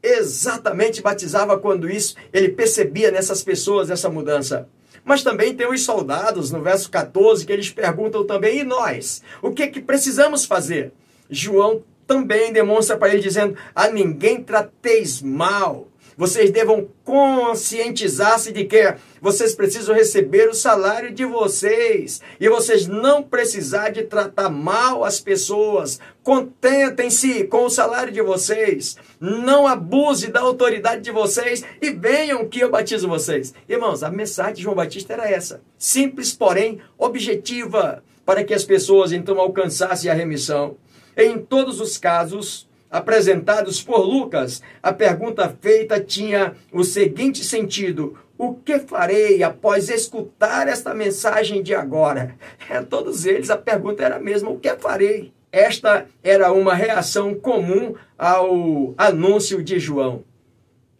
exatamente 0.00 1.02
batizava 1.02 1.58
quando 1.58 1.90
isso, 1.90 2.14
ele 2.32 2.50
percebia 2.50 3.10
nessas 3.10 3.42
pessoas 3.42 3.90
essa 3.90 4.08
mudança. 4.08 4.68
Mas 5.04 5.24
também 5.24 5.52
tem 5.52 5.68
os 5.68 5.82
soldados, 5.82 6.52
no 6.52 6.62
verso 6.62 6.88
14, 6.92 7.44
que 7.44 7.52
eles 7.52 7.70
perguntam 7.70 8.24
também, 8.24 8.60
e 8.60 8.64
nós? 8.64 9.20
O 9.42 9.50
que 9.50 9.64
é 9.64 9.66
que 9.66 9.80
precisamos 9.80 10.44
fazer? 10.44 10.92
João 11.28 11.82
também 12.06 12.52
demonstra 12.52 12.96
para 12.96 13.12
ele 13.12 13.22
dizendo, 13.22 13.56
a 13.74 13.88
ninguém 13.88 14.42
trateis 14.42 15.22
mal, 15.22 15.88
vocês 16.16 16.50
devam 16.50 16.88
conscientizar-se 17.04 18.52
de 18.52 18.64
que 18.64 18.94
vocês 19.20 19.54
precisam 19.54 19.94
receber 19.94 20.48
o 20.48 20.54
salário 20.54 21.12
de 21.12 21.24
vocês 21.24 22.20
e 22.38 22.48
vocês 22.48 22.86
não 22.86 23.22
precisar 23.22 23.88
de 23.90 24.02
tratar 24.02 24.50
mal 24.50 25.04
as 25.04 25.20
pessoas. 25.20 25.98
Contentem-se 26.22 27.44
com 27.44 27.64
o 27.64 27.70
salário 27.70 28.12
de 28.12 28.20
vocês. 28.20 28.96
Não 29.18 29.66
abuse 29.66 30.28
da 30.28 30.40
autoridade 30.40 31.02
de 31.02 31.10
vocês 31.10 31.64
e 31.80 31.90
venham 31.90 32.46
que 32.46 32.60
eu 32.60 32.70
batizo 32.70 33.08
vocês. 33.08 33.54
Irmãos, 33.68 34.02
a 34.02 34.10
mensagem 34.10 34.54
de 34.54 34.62
João 34.62 34.76
Batista 34.76 35.14
era 35.14 35.30
essa. 35.30 35.62
Simples, 35.78 36.32
porém 36.32 36.80
objetiva, 36.98 38.02
para 38.24 38.44
que 38.44 38.54
as 38.54 38.64
pessoas 38.64 39.12
então 39.12 39.40
alcançassem 39.40 40.10
a 40.10 40.14
remissão. 40.14 40.76
Em 41.16 41.38
todos 41.38 41.80
os 41.80 41.98
casos, 41.98 42.68
apresentados 42.90 43.82
por 43.82 44.00
Lucas, 44.00 44.62
a 44.82 44.92
pergunta 44.92 45.48
feita 45.60 45.98
tinha 45.98 46.54
o 46.70 46.84
seguinte 46.84 47.42
sentido: 47.42 48.18
O 48.36 48.54
que 48.54 48.78
farei 48.78 49.42
após 49.42 49.88
escutar 49.88 50.68
esta 50.68 50.94
mensagem 50.94 51.62
de 51.62 51.74
agora? 51.74 52.36
É, 52.68 52.80
todos 52.82 53.24
eles, 53.24 53.50
a 53.50 53.56
pergunta 53.56 54.02
era 54.02 54.16
a 54.16 54.20
mesma: 54.20 54.50
O 54.50 54.58
que 54.58 54.74
farei? 54.76 55.32
Esta 55.50 56.06
era 56.22 56.50
uma 56.52 56.74
reação 56.74 57.34
comum 57.34 57.94
ao 58.16 58.94
anúncio 58.96 59.62
de 59.62 59.78
João. 59.78 60.24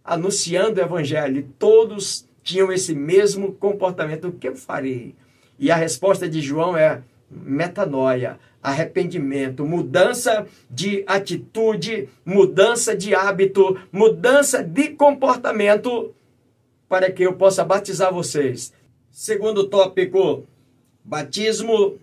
Anunciando 0.05 0.79
o 0.79 0.85
evangelho, 0.85 1.49
todos 1.59 2.29
tinham 2.43 2.73
esse 2.73 2.95
mesmo 2.95 3.53
comportamento: 3.53 4.29
O 4.29 4.33
que 4.33 4.55
farei? 4.55 5.15
E 5.59 5.71
a 5.71 5.77
resposta 5.77 6.29
de 6.29 6.41
João 6.41 6.77
é 6.77 7.03
metanoia 7.31 8.39
arrependimento, 8.63 9.67
mudança 9.67 10.47
de 10.71 11.03
atitude, 11.07 12.09
mudança 12.25 12.97
de 12.97 13.15
hábito, 13.15 13.79
mudança 13.91 14.63
de 14.63 14.91
comportamento, 14.91 16.15
para 16.89 17.11
que 17.11 17.25
eu 17.25 17.35
possa 17.35 17.65
batizar 17.65 18.13
vocês. 18.13 18.73
Segundo 19.11 19.67
tópico: 19.67 20.45
batismo, 21.05 21.99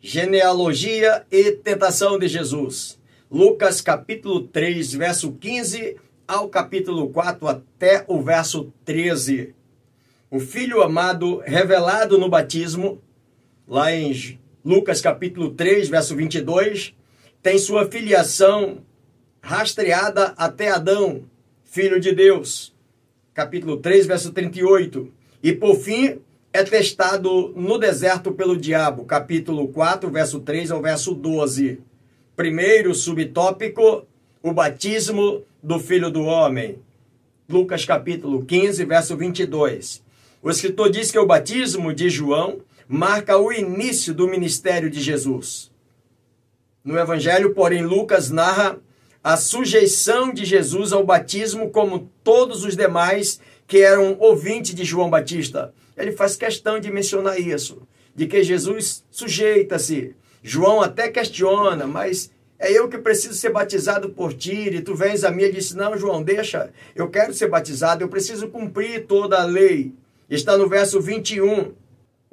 genealogia 0.00 1.26
e 1.30 1.52
tentação 1.52 2.18
de 2.18 2.28
Jesus. 2.28 2.98
Lucas 3.30 3.80
capítulo 3.80 4.42
3, 4.42 4.94
verso 4.94 5.32
15 5.32 5.96
ao 6.28 6.48
capítulo 6.48 7.08
4 7.08 7.48
até 7.48 8.04
o 8.06 8.22
verso 8.22 8.72
13. 8.84 9.54
O 10.30 10.38
filho 10.38 10.82
amado 10.82 11.42
revelado 11.44 12.18
no 12.18 12.28
batismo, 12.28 13.00
lá 13.66 13.92
em 13.92 14.12
Lucas 14.66 15.00
capítulo 15.00 15.50
3, 15.50 15.88
verso 15.88 16.16
22, 16.16 16.92
tem 17.40 17.56
sua 17.56 17.86
filiação 17.86 18.78
rastreada 19.40 20.34
até 20.36 20.70
Adão, 20.70 21.22
filho 21.62 22.00
de 22.00 22.12
Deus. 22.12 22.74
Capítulo 23.32 23.76
3, 23.76 24.06
verso 24.06 24.32
38. 24.32 25.08
E 25.40 25.52
por 25.52 25.76
fim, 25.76 26.18
é 26.52 26.64
testado 26.64 27.54
no 27.54 27.78
deserto 27.78 28.32
pelo 28.32 28.56
diabo. 28.56 29.04
Capítulo 29.04 29.68
4, 29.68 30.10
verso 30.10 30.40
3 30.40 30.72
ao 30.72 30.82
verso 30.82 31.14
12. 31.14 31.78
Primeiro 32.34 32.92
subtópico, 32.92 34.04
o 34.42 34.52
batismo 34.52 35.44
do 35.62 35.78
Filho 35.78 36.10
do 36.10 36.22
Homem. 36.22 36.80
Lucas 37.48 37.84
capítulo 37.84 38.44
15, 38.44 38.84
verso 38.84 39.16
22. 39.16 40.02
O 40.42 40.50
escritor 40.50 40.90
diz 40.90 41.12
que 41.12 41.18
o 41.20 41.26
batismo 41.26 41.94
de 41.94 42.10
João 42.10 42.62
marca 42.88 43.36
o 43.36 43.52
início 43.52 44.14
do 44.14 44.28
ministério 44.28 44.88
de 44.88 45.00
Jesus. 45.00 45.70
No 46.84 46.98
Evangelho, 46.98 47.52
porém, 47.52 47.84
Lucas 47.84 48.30
narra 48.30 48.78
a 49.22 49.36
sujeição 49.36 50.32
de 50.32 50.44
Jesus 50.44 50.92
ao 50.92 51.04
batismo, 51.04 51.70
como 51.70 52.08
todos 52.22 52.64
os 52.64 52.76
demais 52.76 53.40
que 53.66 53.78
eram 53.78 54.16
ouvintes 54.20 54.72
de 54.72 54.84
João 54.84 55.10
Batista. 55.10 55.74
Ele 55.96 56.12
faz 56.12 56.36
questão 56.36 56.78
de 56.78 56.92
mencionar 56.92 57.40
isso, 57.40 57.82
de 58.14 58.26
que 58.28 58.42
Jesus 58.44 59.04
sujeita-se. 59.10 60.14
João 60.44 60.80
até 60.80 61.08
questiona, 61.08 61.88
mas 61.88 62.30
é 62.56 62.70
eu 62.70 62.88
que 62.88 62.98
preciso 62.98 63.34
ser 63.34 63.50
batizado 63.50 64.10
por 64.10 64.32
ti, 64.32 64.68
e 64.68 64.80
tu 64.80 64.94
vens 64.94 65.24
a 65.24 65.30
mim 65.32 65.42
e 65.42 65.52
disse: 65.52 65.76
Não, 65.76 65.98
João, 65.98 66.22
deixa, 66.22 66.70
eu 66.94 67.10
quero 67.10 67.34
ser 67.34 67.48
batizado, 67.48 68.04
eu 68.04 68.08
preciso 68.08 68.46
cumprir 68.46 69.06
toda 69.06 69.40
a 69.40 69.44
lei. 69.44 69.92
Está 70.30 70.56
no 70.56 70.68
verso 70.68 71.00
21 71.00 71.72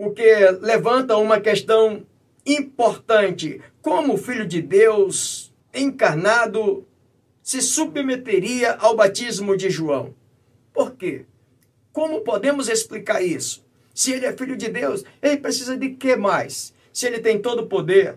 o 0.05 0.12
que 0.12 0.51
levanta 0.62 1.17
uma 1.17 1.39
questão 1.39 2.05
importante: 2.45 3.62
como 3.81 4.13
o 4.13 4.17
Filho 4.17 4.45
de 4.45 4.62
Deus 4.62 5.53
encarnado 5.74 6.86
se 7.41 7.62
submeteria 7.62 8.74
ao 8.74 8.95
batismo 8.95 9.55
de 9.57 9.69
João? 9.69 10.13
Por 10.74 10.95
quê? 10.95 11.25
Como 11.91 12.22
podemos 12.22 12.67
explicar 12.67 13.22
isso? 13.22 13.63
Se 13.93 14.12
ele 14.12 14.25
é 14.25 14.33
filho 14.33 14.57
de 14.57 14.69
Deus, 14.69 15.03
ele 15.22 15.38
precisa 15.38 15.77
de 15.77 15.89
que 15.89 16.15
mais? 16.15 16.74
Se 16.91 17.05
ele 17.05 17.19
tem 17.19 17.39
todo 17.39 17.62
o 17.62 17.67
poder. 17.67 18.15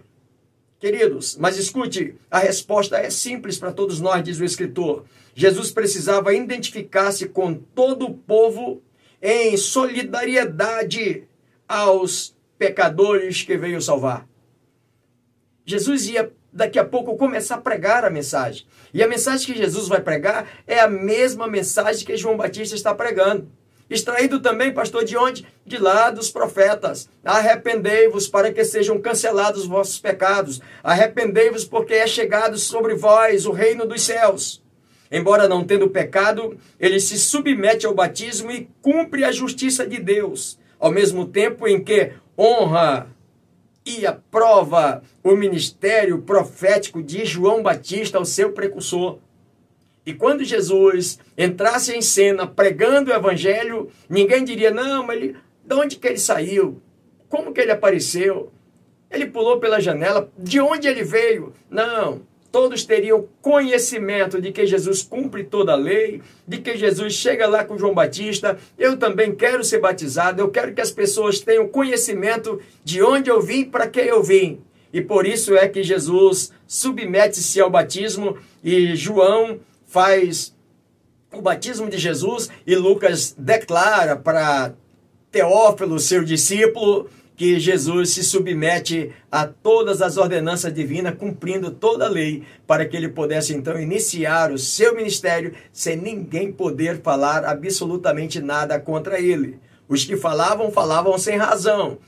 Queridos, 0.79 1.37
mas 1.37 1.57
escute, 1.57 2.15
a 2.31 2.39
resposta 2.39 2.99
é 2.99 3.11
simples 3.11 3.59
para 3.59 3.73
todos 3.73 4.01
nós, 4.01 4.23
diz 4.23 4.39
o 4.39 4.45
escritor. 4.45 5.05
Jesus 5.35 5.71
precisava 5.71 6.35
identificar-se 6.35 7.29
com 7.29 7.55
todo 7.55 8.07
o 8.07 8.15
povo 8.15 8.83
em 9.21 9.57
solidariedade 9.57 11.25
aos 11.69 12.37
pecadores 12.59 13.43
que 13.43 13.57
veio 13.57 13.81
salvar. 13.81 14.27
Jesus 15.65 16.09
ia 16.09 16.33
daqui 16.53 16.79
a 16.79 16.85
pouco 16.85 17.17
começar 17.17 17.57
a 17.57 17.61
pregar 17.61 18.05
a 18.05 18.11
mensagem. 18.11 18.67
E 18.95 19.03
a 19.03 19.09
mensagem 19.09 19.47
que 19.47 19.61
Jesus 19.61 19.89
vai 19.89 20.01
pregar 20.01 20.49
é 20.67 20.81
a 20.81 20.89
mesma 20.89 21.47
mensagem 21.47 22.07
que 22.07 22.17
João 22.17 22.37
Batista 22.37 22.75
está 22.75 22.95
pregando. 22.95 23.51
Extraído 23.89 24.41
também, 24.41 24.73
pastor, 24.73 25.05
de 25.05 25.17
onde? 25.17 25.47
De 25.65 25.79
lá 25.79 26.11
dos 26.11 26.31
profetas. 26.31 27.09
Arrependei-vos 27.25 28.27
para 28.27 28.53
que 28.53 28.65
sejam 28.65 29.01
cancelados 29.01 29.63
os 29.63 29.69
vossos 29.69 29.99
pecados. 29.99 30.61
Arrependei-vos 30.83 31.65
porque 31.65 31.95
é 31.95 32.07
chegado 32.07 32.59
sobre 32.59 32.95
vós 32.95 33.47
o 33.47 33.53
reino 33.53 33.87
dos 33.87 34.03
céus. 34.03 34.63
Embora 35.11 35.47
não 35.47 35.65
tendo 35.65 35.89
pecado, 35.89 36.59
ele 36.81 36.99
se 36.99 37.17
submete 37.17 37.87
ao 37.87 37.95
batismo 37.95 38.51
e 38.51 38.69
cumpre 38.83 39.25
a 39.25 39.31
justiça 39.31 39.87
de 39.87 40.01
Deus 40.01 40.59
ao 40.79 40.91
mesmo 40.91 41.27
tempo 41.27 41.67
em 41.67 41.83
que 41.83 42.13
honra 42.39 43.09
e 43.85 44.05
aprova 44.05 45.03
o 45.23 45.37
ministério 45.37 46.21
profético 46.23 47.03
de 47.03 47.25
João 47.25 47.63
Batista, 47.63 48.21
o 48.21 48.25
seu 48.25 48.53
precursor. 48.53 49.19
E 50.05 50.13
quando 50.13 50.45
Jesus 50.45 51.19
entrasse 51.37 51.93
em 51.95 52.03
cena 52.03 52.47
pregando 52.47 53.11
o 53.11 53.15
evangelho, 53.15 53.91
ninguém 54.09 54.45
diria: 54.45 54.71
"Não, 54.71 55.05
mas 55.05 55.17
ele, 55.17 55.37
de 55.65 55.75
onde 55.75 55.97
que 55.97 56.07
ele 56.07 56.19
saiu? 56.19 56.81
Como 57.29 57.53
que 57.53 57.61
ele 57.61 57.73
apareceu? 57.73 58.53
Ele 59.11 59.27
pulou 59.27 59.59
pela 59.59 59.81
janela? 59.81 60.31
De 60.39 60.61
onde 60.61 60.87
ele 60.89 61.03
veio?" 61.03 61.53
Não. 61.71 62.23
Todos 62.57 62.87
teriam 62.87 63.29
conhecimento 63.43 64.41
de 64.41 64.51
que 64.51 64.67
Jesus 64.67 65.03
cumpre 65.03 65.45
toda 65.45 65.73
a 65.73 65.77
lei, 65.77 66.23
de 66.49 66.57
que 66.57 66.75
Jesus 66.75 67.13
chega 67.13 67.47
lá 67.47 67.63
com 67.63 67.77
João 67.77 67.93
Batista. 67.93 68.57
Eu 68.79 68.97
também 68.97 69.35
quero 69.35 69.63
ser 69.63 69.79
batizado, 69.79 70.41
eu 70.41 70.49
quero 70.49 70.73
que 70.73 70.81
as 70.81 70.91
pessoas 70.91 71.39
tenham 71.39 71.69
conhecimento 71.69 72.59
de 72.83 73.03
onde 73.03 73.29
eu 73.29 73.43
vim, 73.43 73.67
para 73.67 73.87
que 73.87 74.01
eu 74.01 74.23
vim. 74.23 74.63
E 74.91 75.03
por 75.03 75.27
isso 75.27 75.55
é 75.55 75.69
que 75.69 75.83
Jesus 75.83 76.51
submete-se 76.67 77.61
ao 77.61 77.69
batismo 77.69 78.39
e 78.65 78.97
João 78.97 79.61
faz 79.87 80.57
o 81.35 81.43
batismo 81.43 81.91
de 81.91 81.99
Jesus 81.99 82.49
e 82.67 82.75
Lucas 82.75 83.35
declara 83.37 84.17
para 84.17 84.73
Teófilo, 85.31 86.01
seu 86.01 86.25
discípulo, 86.25 87.11
que 87.37 87.61
Jesus 87.61 88.11
se 88.11 88.25
submete 88.25 89.13
a 89.31 89.47
todas 89.47 90.01
as 90.01 90.17
ordenanças 90.17 90.73
divinas, 90.73 91.15
cumprindo 91.15 91.71
toda 91.71 92.07
a 92.07 92.09
lei, 92.09 92.43
para 92.67 92.87
que 92.87 92.97
ele 92.97 93.11
pudesse 93.11 93.55
então 93.55 93.79
iniciar 93.79 94.51
o 94.51 94.59
seu 94.59 94.95
ministério 94.95 95.53
sem 95.71 95.97
ninguém 95.97 96.51
poder 96.51 97.03
falar 97.03 97.45
absolutamente 97.45 98.41
nada 98.41 98.81
contra 98.81 99.21
ele. 99.21 99.59
Os 99.87 100.05
que 100.05 100.17
falavam, 100.17 100.73
falavam 100.73 101.17
sem 101.19 101.37
razão. 101.37 101.99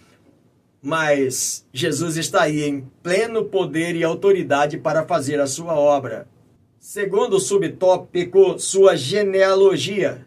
Mas 0.82 1.66
Jesus 1.72 2.16
está 2.16 2.42
aí 2.42 2.64
em 2.64 2.88
pleno 3.02 3.44
poder 3.44 3.94
e 3.94 4.02
autoridade 4.02 4.78
para 4.78 5.04
fazer 5.04 5.40
a 5.40 5.46
sua 5.46 5.74
obra. 5.74 6.26
Segundo 6.78 7.36
o 7.36 7.40
subtópico, 7.40 8.58
sua 8.58 8.96
genealogia. 8.96 10.26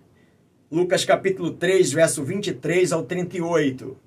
Lucas 0.72 1.04
capítulo 1.04 1.52
3, 1.52 1.92
verso 1.92 2.24
23 2.24 2.92
ao 2.92 3.04
38. 3.04 3.98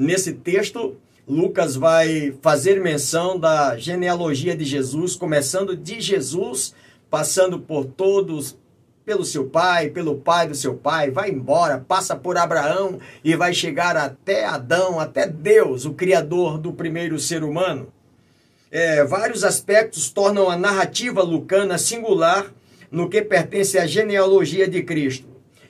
Nesse 0.00 0.32
texto, 0.32 0.96
Lucas 1.26 1.74
vai 1.74 2.32
fazer 2.40 2.80
menção 2.80 3.36
da 3.36 3.76
genealogia 3.76 4.56
de 4.56 4.64
Jesus, 4.64 5.16
começando 5.16 5.76
de 5.76 6.00
Jesus, 6.00 6.72
passando 7.10 7.58
por 7.58 7.84
todos, 7.84 8.56
pelo 9.04 9.24
seu 9.24 9.46
pai, 9.46 9.88
pelo 9.88 10.14
pai 10.14 10.46
do 10.46 10.54
seu 10.54 10.74
pai, 10.74 11.10
vai 11.10 11.30
embora, 11.30 11.80
passa 11.80 12.14
por 12.14 12.38
Abraão 12.38 13.00
e 13.24 13.34
vai 13.34 13.52
chegar 13.52 13.96
até 13.96 14.44
Adão, 14.44 15.00
até 15.00 15.26
Deus, 15.26 15.84
o 15.84 15.94
criador 15.94 16.58
do 16.58 16.72
primeiro 16.72 17.18
ser 17.18 17.42
humano. 17.42 17.92
É, 18.70 19.02
vários 19.02 19.42
aspectos 19.42 20.10
tornam 20.10 20.48
a 20.48 20.56
narrativa 20.56 21.24
lucana 21.24 21.76
singular 21.76 22.54
no 22.88 23.10
que 23.10 23.20
pertence 23.20 23.76
à 23.76 23.84
genealogia 23.84 24.68
de 24.68 24.80
Cristo. 24.84 25.26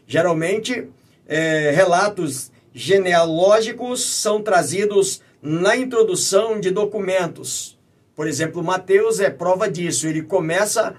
Geralmente, 0.06 0.86
é, 1.26 1.70
relatos 1.70 2.50
genealógicos 2.74 4.04
são 4.04 4.42
trazidos 4.42 5.22
na 5.40 5.76
introdução 5.76 6.60
de 6.60 6.70
documentos. 6.70 7.78
Por 8.14 8.26
exemplo, 8.26 8.62
Mateus 8.62 9.20
é 9.20 9.30
prova 9.30 9.70
disso. 9.70 10.06
Ele 10.06 10.22
começa 10.22 10.96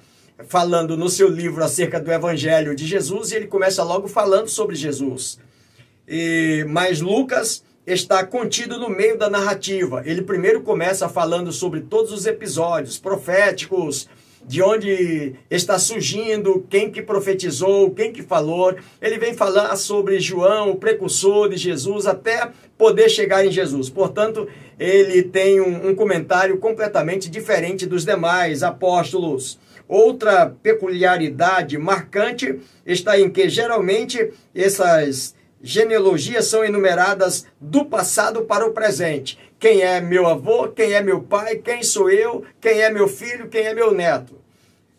falando 0.47 0.95
no 0.95 1.09
seu 1.09 1.27
livro 1.27 1.63
acerca 1.63 1.99
do 1.99 2.11
Evangelho 2.11 2.75
de 2.75 2.85
Jesus 2.85 3.31
e 3.31 3.35
ele 3.35 3.47
começa 3.47 3.83
logo 3.83 4.07
falando 4.07 4.47
sobre 4.47 4.75
Jesus. 4.75 5.38
E, 6.07 6.65
mas 6.69 7.01
Lucas 7.01 7.63
está 7.85 8.25
contido 8.25 8.79
no 8.79 8.89
meio 8.89 9.17
da 9.17 9.29
narrativa. 9.29 10.01
Ele 10.05 10.21
primeiro 10.21 10.61
começa 10.61 11.09
falando 11.09 11.51
sobre 11.51 11.81
todos 11.81 12.11
os 12.11 12.25
episódios 12.25 12.97
proféticos, 12.97 14.07
de 14.46 14.62
onde 14.62 15.36
está 15.50 15.77
surgindo, 15.77 16.65
quem 16.69 16.91
que 16.91 17.01
profetizou, 17.01 17.91
quem 17.91 18.12
que 18.12 18.24
falou. 18.24 18.75
Ele 19.01 19.17
vem 19.17 19.34
falar 19.34 19.75
sobre 19.75 20.19
João, 20.19 20.72
o 20.72 20.75
precursor 20.75 21.50
de 21.50 21.58
Jesus, 21.58 22.08
até 22.08 22.50
poder 22.77 23.10
chegar 23.10 23.46
em 23.46 23.51
Jesus. 23.51 23.89
Portanto, 23.89 24.48
ele 24.79 25.24
tem 25.24 25.60
um, 25.60 25.89
um 25.89 25.96
comentário 25.96 26.58
completamente 26.58 27.29
diferente 27.29 27.86
dos 27.86 28.05
demais 28.05 28.63
apóstolos. 28.63 29.60
Outra 29.88 30.46
peculiaridade 30.62 31.77
marcante 31.77 32.60
está 32.86 33.19
em 33.19 33.29
que 33.29 33.50
geralmente 33.50 34.31
essas 34.53 35.36
genealogias 35.62 36.46
são 36.46 36.63
enumeradas 36.63 37.46
do 37.60 37.84
passado 37.86 38.43
para 38.43 38.65
o 38.65 38.72
presente. 38.72 39.38
Quem 39.59 39.81
é 39.81 39.99
meu 39.99 40.25
avô, 40.25 40.69
quem 40.69 40.93
é 40.93 41.01
meu 41.01 41.21
pai, 41.21 41.57
quem 41.57 41.83
sou 41.83 42.09
eu, 42.09 42.45
quem 42.61 42.81
é 42.81 42.89
meu 42.89 43.09
filho, 43.09 43.50
quem 43.50 43.65
é 43.65 43.74
meu 43.74 43.93
neto. 43.93 44.35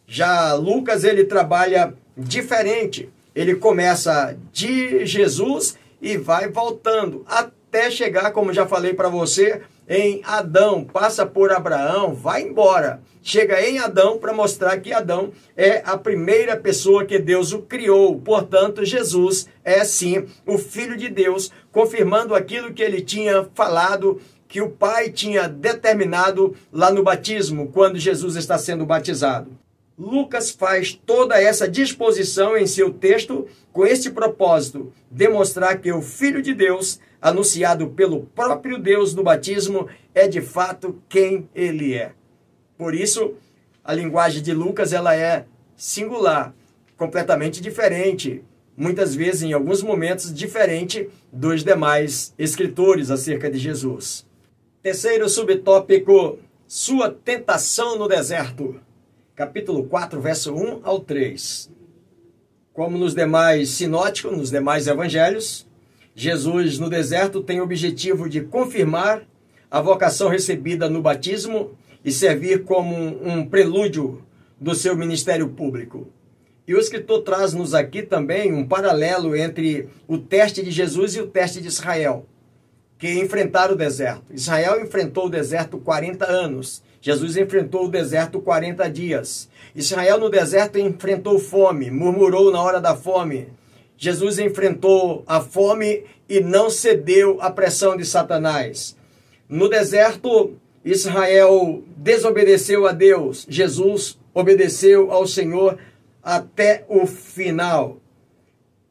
Já 0.06 0.52
Lucas 0.52 1.02
ele 1.02 1.24
trabalha 1.24 1.94
diferente. 2.16 3.08
Ele 3.34 3.54
começa 3.54 4.36
de 4.52 5.06
Jesus 5.06 5.78
e 6.02 6.16
vai 6.16 6.48
voltando 6.48 7.24
até 7.26 7.90
chegar, 7.90 8.32
como 8.32 8.52
já 8.52 8.66
falei 8.66 8.92
para 8.92 9.08
você, 9.08 9.62
em 9.88 10.20
Adão, 10.24 10.84
passa 10.84 11.24
por 11.24 11.50
Abraão, 11.50 12.14
vai 12.14 12.42
embora. 12.42 13.00
Chega 13.22 13.60
em 13.60 13.78
Adão 13.78 14.18
para 14.18 14.32
mostrar 14.32 14.78
que 14.78 14.92
Adão 14.92 15.32
é 15.56 15.82
a 15.84 15.96
primeira 15.96 16.56
pessoa 16.56 17.04
que 17.04 17.18
Deus 17.18 17.52
o 17.52 17.62
criou. 17.62 18.18
Portanto, 18.20 18.84
Jesus 18.84 19.48
é 19.64 19.84
sim 19.84 20.26
o 20.46 20.56
Filho 20.58 20.96
de 20.96 21.08
Deus, 21.08 21.50
confirmando 21.72 22.34
aquilo 22.34 22.72
que 22.72 22.82
ele 22.82 23.02
tinha 23.02 23.48
falado, 23.54 24.20
que 24.50 24.60
o 24.60 24.68
Pai 24.68 25.10
tinha 25.10 25.48
determinado 25.48 26.56
lá 26.72 26.90
no 26.90 27.04
batismo, 27.04 27.68
quando 27.68 28.00
Jesus 28.00 28.34
está 28.34 28.58
sendo 28.58 28.84
batizado. 28.84 29.56
Lucas 29.96 30.50
faz 30.50 30.92
toda 30.92 31.40
essa 31.40 31.68
disposição 31.68 32.56
em 32.56 32.66
seu 32.66 32.92
texto 32.92 33.46
com 33.72 33.86
este 33.86 34.10
propósito: 34.10 34.92
demonstrar 35.08 35.78
que 35.78 35.92
o 35.92 36.02
Filho 36.02 36.42
de 36.42 36.52
Deus, 36.52 36.98
anunciado 37.22 37.90
pelo 37.90 38.24
próprio 38.34 38.76
Deus 38.76 39.14
no 39.14 39.22
batismo, 39.22 39.88
é 40.12 40.26
de 40.26 40.40
fato 40.40 41.00
quem 41.08 41.48
ele 41.54 41.94
é. 41.94 42.10
Por 42.76 42.92
isso, 42.92 43.34
a 43.84 43.94
linguagem 43.94 44.42
de 44.42 44.52
Lucas 44.52 44.92
ela 44.92 45.14
é 45.14 45.44
singular, 45.76 46.52
completamente 46.96 47.60
diferente, 47.60 48.42
muitas 48.76 49.14
vezes 49.14 49.42
em 49.42 49.52
alguns 49.52 49.80
momentos 49.80 50.34
diferente 50.34 51.08
dos 51.32 51.62
demais 51.62 52.34
escritores 52.36 53.12
acerca 53.12 53.48
de 53.48 53.56
Jesus. 53.56 54.28
Terceiro 54.82 55.28
subtópico: 55.28 56.38
sua 56.66 57.10
tentação 57.10 57.98
no 57.98 58.08
deserto 58.08 58.80
capítulo 59.36 59.84
4, 59.84 60.18
verso 60.22 60.54
1 60.54 60.80
ao 60.82 61.00
3. 61.00 61.70
Como 62.72 62.96
nos 62.96 63.14
demais 63.14 63.68
sinóticos, 63.68 64.34
nos 64.34 64.50
demais 64.50 64.86
evangelhos, 64.86 65.66
Jesus 66.14 66.78
no 66.78 66.88
deserto 66.88 67.42
tem 67.42 67.60
o 67.60 67.64
objetivo 67.64 68.26
de 68.26 68.40
confirmar 68.40 69.22
a 69.70 69.82
vocação 69.82 70.30
recebida 70.30 70.88
no 70.88 71.02
batismo 71.02 71.72
e 72.02 72.10
servir 72.10 72.64
como 72.64 72.96
um 72.96 73.44
prelúdio 73.44 74.24
do 74.58 74.74
seu 74.74 74.96
ministério 74.96 75.50
público. 75.50 76.08
E 76.66 76.74
o 76.74 76.78
escritor 76.78 77.20
traz-nos 77.20 77.74
aqui 77.74 78.02
também 78.02 78.50
um 78.50 78.66
paralelo 78.66 79.36
entre 79.36 79.90
o 80.08 80.16
teste 80.16 80.62
de 80.62 80.70
Jesus 80.70 81.16
e 81.16 81.20
o 81.20 81.26
teste 81.26 81.60
de 81.60 81.68
Israel, 81.68 82.26
que 83.00 83.18
enfrentaram 83.18 83.74
o 83.74 83.76
deserto. 83.76 84.22
Israel 84.30 84.80
enfrentou 84.80 85.26
o 85.26 85.30
deserto 85.30 85.78
40 85.78 86.24
anos 86.30 86.82
Jesus 87.00 87.36
enfrentou 87.36 87.86
o 87.86 87.90
deserto 87.90 88.40
40 88.40 88.88
dias. 88.90 89.48
Israel 89.74 90.18
no 90.18 90.28
deserto 90.28 90.78
enfrentou 90.78 91.38
fome, 91.38 91.90
murmurou 91.90 92.52
na 92.52 92.62
hora 92.62 92.80
da 92.80 92.94
fome. 92.94 93.48
Jesus 93.96 94.38
enfrentou 94.38 95.24
a 95.26 95.40
fome 95.40 96.04
e 96.28 96.40
não 96.40 96.68
cedeu 96.68 97.38
à 97.40 97.50
pressão 97.50 97.96
de 97.96 98.04
Satanás. 98.04 98.96
No 99.48 99.68
deserto, 99.68 100.56
Israel 100.84 101.82
desobedeceu 101.96 102.86
a 102.86 102.92
Deus. 102.92 103.46
Jesus 103.48 104.18
obedeceu 104.34 105.10
ao 105.10 105.26
Senhor 105.26 105.78
até 106.22 106.84
o 106.88 107.06
final. 107.06 107.96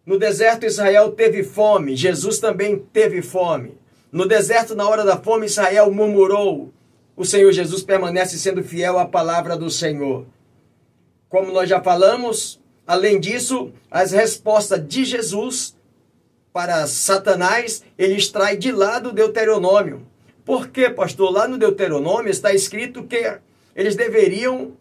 No 0.03 0.17
deserto, 0.17 0.65
Israel 0.65 1.11
teve 1.11 1.43
fome. 1.43 1.95
Jesus 1.95 2.39
também 2.39 2.79
teve 2.91 3.21
fome. 3.21 3.77
No 4.11 4.27
deserto, 4.27 4.75
na 4.75 4.87
hora 4.87 5.03
da 5.03 5.17
fome, 5.17 5.45
Israel 5.45 5.91
murmurou 5.91 6.73
o 7.19 7.25
Senhor 7.25 7.51
Jesus 7.51 7.83
permanece 7.83 8.39
sendo 8.39 8.63
fiel 8.63 8.97
à 8.97 9.05
palavra 9.05 9.57
do 9.57 9.69
Senhor. 9.69 10.25
Como 11.27 11.51
nós 11.51 11.67
já 11.67 11.81
falamos, 11.81 12.61
além 12.87 13.19
disso, 13.19 13.73
as 13.91 14.13
respostas 14.13 14.87
de 14.87 15.03
Jesus 15.03 15.75
para 16.53 16.87
Satanás, 16.87 17.83
ele 17.97 18.15
extrai 18.15 18.55
de 18.55 18.71
lá 18.71 18.99
do 18.99 19.11
Deuteronômio. 19.11 20.07
Por 20.45 20.69
quê, 20.69 20.89
pastor? 20.89 21.29
Lá 21.29 21.45
no 21.45 21.57
Deuteronômio 21.57 22.31
está 22.31 22.53
escrito 22.53 23.03
que 23.03 23.37
eles 23.75 23.97
deveriam 23.97 24.71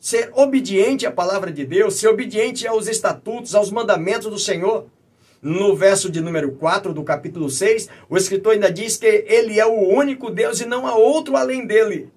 ser 0.00 0.30
obedientes 0.32 1.06
à 1.06 1.10
palavra 1.12 1.52
de 1.52 1.66
Deus, 1.66 1.96
ser 1.96 2.08
obedientes 2.08 2.66
aos 2.66 2.88
estatutos, 2.88 3.54
aos 3.54 3.70
mandamentos 3.70 4.30
do 4.30 4.38
Senhor. 4.38 4.86
No 5.44 5.76
verso 5.76 6.10
de 6.10 6.22
número 6.22 6.52
4 6.52 6.94
do 6.94 7.02
capítulo 7.02 7.50
6, 7.50 7.90
o 8.08 8.16
escritor 8.16 8.54
ainda 8.54 8.72
diz 8.72 8.96
que 8.96 9.26
ele 9.28 9.60
é 9.60 9.66
o 9.66 9.94
único 9.94 10.30
Deus 10.30 10.58
e 10.58 10.64
não 10.64 10.86
há 10.86 10.96
outro 10.96 11.36
além 11.36 11.66
dele. 11.66 12.08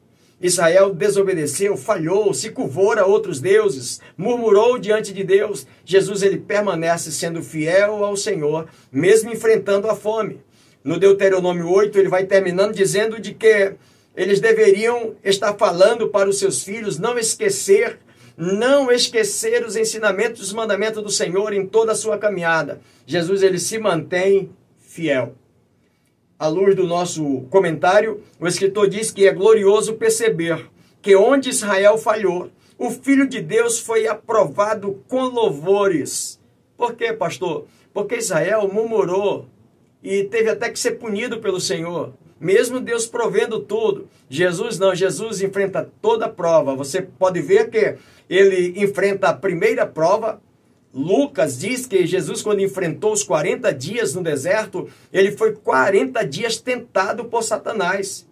Israel 0.42 0.94
desobedeceu, 0.94 1.76
falhou, 1.76 2.34
se 2.34 2.52
curvou 2.52 2.94
a 2.94 3.06
outros 3.06 3.42
deuses, 3.42 4.00
murmurou 4.16 4.80
diante 4.80 5.14
de 5.14 5.26
Deus. 5.26 5.68
Jesus 5.84 6.22
ele 6.22 6.38
permanece 6.38 7.12
sendo 7.12 7.44
fiel 7.44 8.06
ao 8.06 8.16
Senhor, 8.16 8.66
mesmo 8.90 9.30
enfrentando 9.30 9.90
a 9.90 9.96
fome. 9.96 10.40
No 10.82 10.98
Deuteronômio 10.98 11.70
8, 11.70 12.00
ele 12.00 12.08
vai 12.08 12.24
terminando 12.24 12.74
dizendo 12.74 13.20
de 13.20 13.34
que 13.34 13.74
eles 14.16 14.40
deveriam 14.40 15.16
estar 15.22 15.54
falando 15.56 16.08
para 16.08 16.30
os 16.30 16.40
seus 16.40 16.64
filhos 16.64 16.98
não 16.98 17.20
esquecer, 17.20 18.00
não 18.38 18.92
esquecer 18.92 19.66
os 19.66 19.76
ensinamentos, 19.76 20.44
os 20.44 20.54
mandamentos 20.54 21.02
do 21.02 21.10
Senhor 21.10 21.52
em 21.54 21.66
toda 21.66 21.94
a 21.94 21.96
sua 21.96 22.20
caminhada. 22.20 22.80
Jesus 23.04 23.42
ele 23.42 23.58
se 23.58 23.80
mantém 23.80 24.52
fiel. 24.78 25.34
À 26.38 26.48
luz 26.48 26.76
do 26.76 26.86
nosso 26.86 27.42
comentário, 27.50 28.22
o 28.40 28.48
escritor 28.48 28.88
diz 28.88 29.10
que 29.10 29.28
é 29.28 29.34
glorioso 29.34 29.96
perceber 29.96 30.70
que 31.02 31.16
onde 31.16 31.50
Israel 31.50 31.98
falhou, 31.98 32.52
o 32.78 32.92
Filho 32.92 33.28
de 33.28 33.42
Deus 33.42 33.80
foi 33.80 34.08
aprovado 34.08 35.04
com 35.08 35.24
louvores. 35.24 36.40
Por 36.78 36.94
quê, 36.94 37.12
pastor? 37.12 37.66
Porque 37.92 38.18
Israel 38.18 38.70
murmurou 38.72 39.48
e 40.04 40.26
teve 40.26 40.52
até 40.52 40.70
que 40.70 40.78
ser 40.78 40.92
punido 40.92 41.40
pelo 41.40 41.60
Senhor. 41.60 42.14
Mesmo 42.40 42.80
Deus 42.80 43.08
provendo 43.08 43.60
tudo. 43.60 44.08
Jesus 44.30 44.78
não, 44.78 44.94
Jesus 44.94 45.42
enfrenta 45.42 45.90
toda 46.00 46.30
prova. 46.30 46.76
Você 46.76 47.02
pode 47.02 47.42
ver 47.42 47.72
que 47.72 47.96
ele 48.30 48.82
enfrenta 48.82 49.30
a 49.30 49.34
primeira 49.34 49.86
prova. 49.86 50.42
Lucas 50.94 51.60
diz 51.60 51.86
que 51.86 52.06
Jesus, 52.06 52.42
quando 52.42 52.62
enfrentou 52.62 53.14
os 53.14 53.24
40 53.24 53.74
dias 53.74 54.14
no 54.16 54.24
deserto, 54.24 54.90
ele 55.12 55.32
foi 55.32 55.54
40 55.54 56.26
dias 56.26 56.58
tentado 56.58 57.26
por 57.26 57.44
Satanás. 57.44 58.28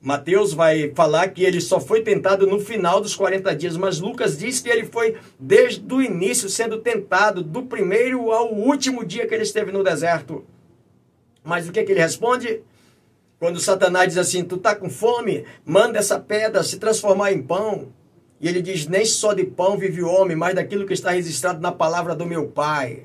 Mateus 0.00 0.52
vai 0.52 0.90
falar 0.96 1.28
que 1.28 1.44
ele 1.44 1.60
só 1.60 1.78
foi 1.78 2.02
tentado 2.02 2.44
no 2.44 2.58
final 2.58 3.00
dos 3.00 3.14
40 3.14 3.54
dias, 3.54 3.76
mas 3.76 4.00
Lucas 4.00 4.36
diz 4.36 4.60
que 4.60 4.68
ele 4.68 4.84
foi 4.84 5.16
desde 5.38 5.94
o 5.94 6.02
início 6.02 6.48
sendo 6.48 6.78
tentado, 6.78 7.40
do 7.40 7.62
primeiro 7.62 8.32
ao 8.32 8.52
último 8.52 9.04
dia 9.04 9.28
que 9.28 9.34
ele 9.34 9.44
esteve 9.44 9.70
no 9.70 9.84
deserto. 9.84 10.44
Mas 11.44 11.68
o 11.68 11.72
que, 11.72 11.84
que 11.84 11.92
ele 11.92 12.00
responde? 12.00 12.62
Quando 13.38 13.60
Satanás 13.60 14.08
diz 14.08 14.18
assim: 14.18 14.42
Tu 14.42 14.56
tá 14.56 14.74
com 14.74 14.90
fome? 14.90 15.44
Manda 15.64 16.00
essa 16.00 16.18
pedra 16.18 16.64
se 16.64 16.78
transformar 16.78 17.32
em 17.32 17.40
pão. 17.42 17.92
E 18.42 18.48
ele 18.48 18.60
diz: 18.60 18.88
Nem 18.88 19.06
só 19.06 19.32
de 19.32 19.44
pão 19.44 19.78
vive 19.78 20.02
o 20.02 20.08
homem, 20.08 20.36
mas 20.36 20.56
daquilo 20.56 20.84
que 20.84 20.92
está 20.92 21.12
registrado 21.12 21.60
na 21.60 21.70
palavra 21.70 22.12
do 22.16 22.26
meu 22.26 22.48
Pai. 22.48 23.04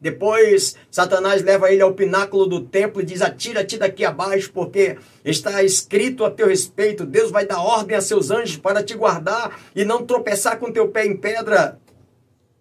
Depois, 0.00 0.76
Satanás 0.90 1.42
leva 1.42 1.72
ele 1.72 1.80
ao 1.80 1.94
pináculo 1.94 2.46
do 2.46 2.60
templo 2.60 3.00
e 3.00 3.04
diz: 3.04 3.22
Atira-te 3.22 3.78
daqui 3.78 4.04
abaixo, 4.04 4.50
porque 4.52 4.98
está 5.24 5.62
escrito 5.62 6.24
a 6.24 6.30
teu 6.30 6.48
respeito: 6.48 7.06
Deus 7.06 7.30
vai 7.30 7.46
dar 7.46 7.62
ordem 7.62 7.96
a 7.96 8.00
seus 8.00 8.32
anjos 8.32 8.56
para 8.56 8.82
te 8.82 8.94
guardar 8.94 9.58
e 9.76 9.84
não 9.84 10.04
tropeçar 10.04 10.58
com 10.58 10.72
teu 10.72 10.88
pé 10.88 11.06
em 11.06 11.16
pedra. 11.16 11.78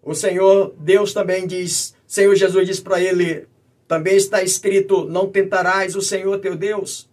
O 0.03 0.13
Senhor, 0.13 0.73
Deus 0.77 1.13
também 1.13 1.47
diz: 1.47 1.95
Senhor 2.05 2.35
Jesus 2.35 2.67
diz 2.67 2.79
para 2.79 3.01
ele: 3.01 3.47
Também 3.87 4.15
está 4.15 4.43
escrito: 4.43 5.05
Não 5.05 5.27
tentarás 5.27 5.95
o 5.95 6.01
Senhor 6.01 6.37
teu 6.39 6.55
Deus. 6.55 7.09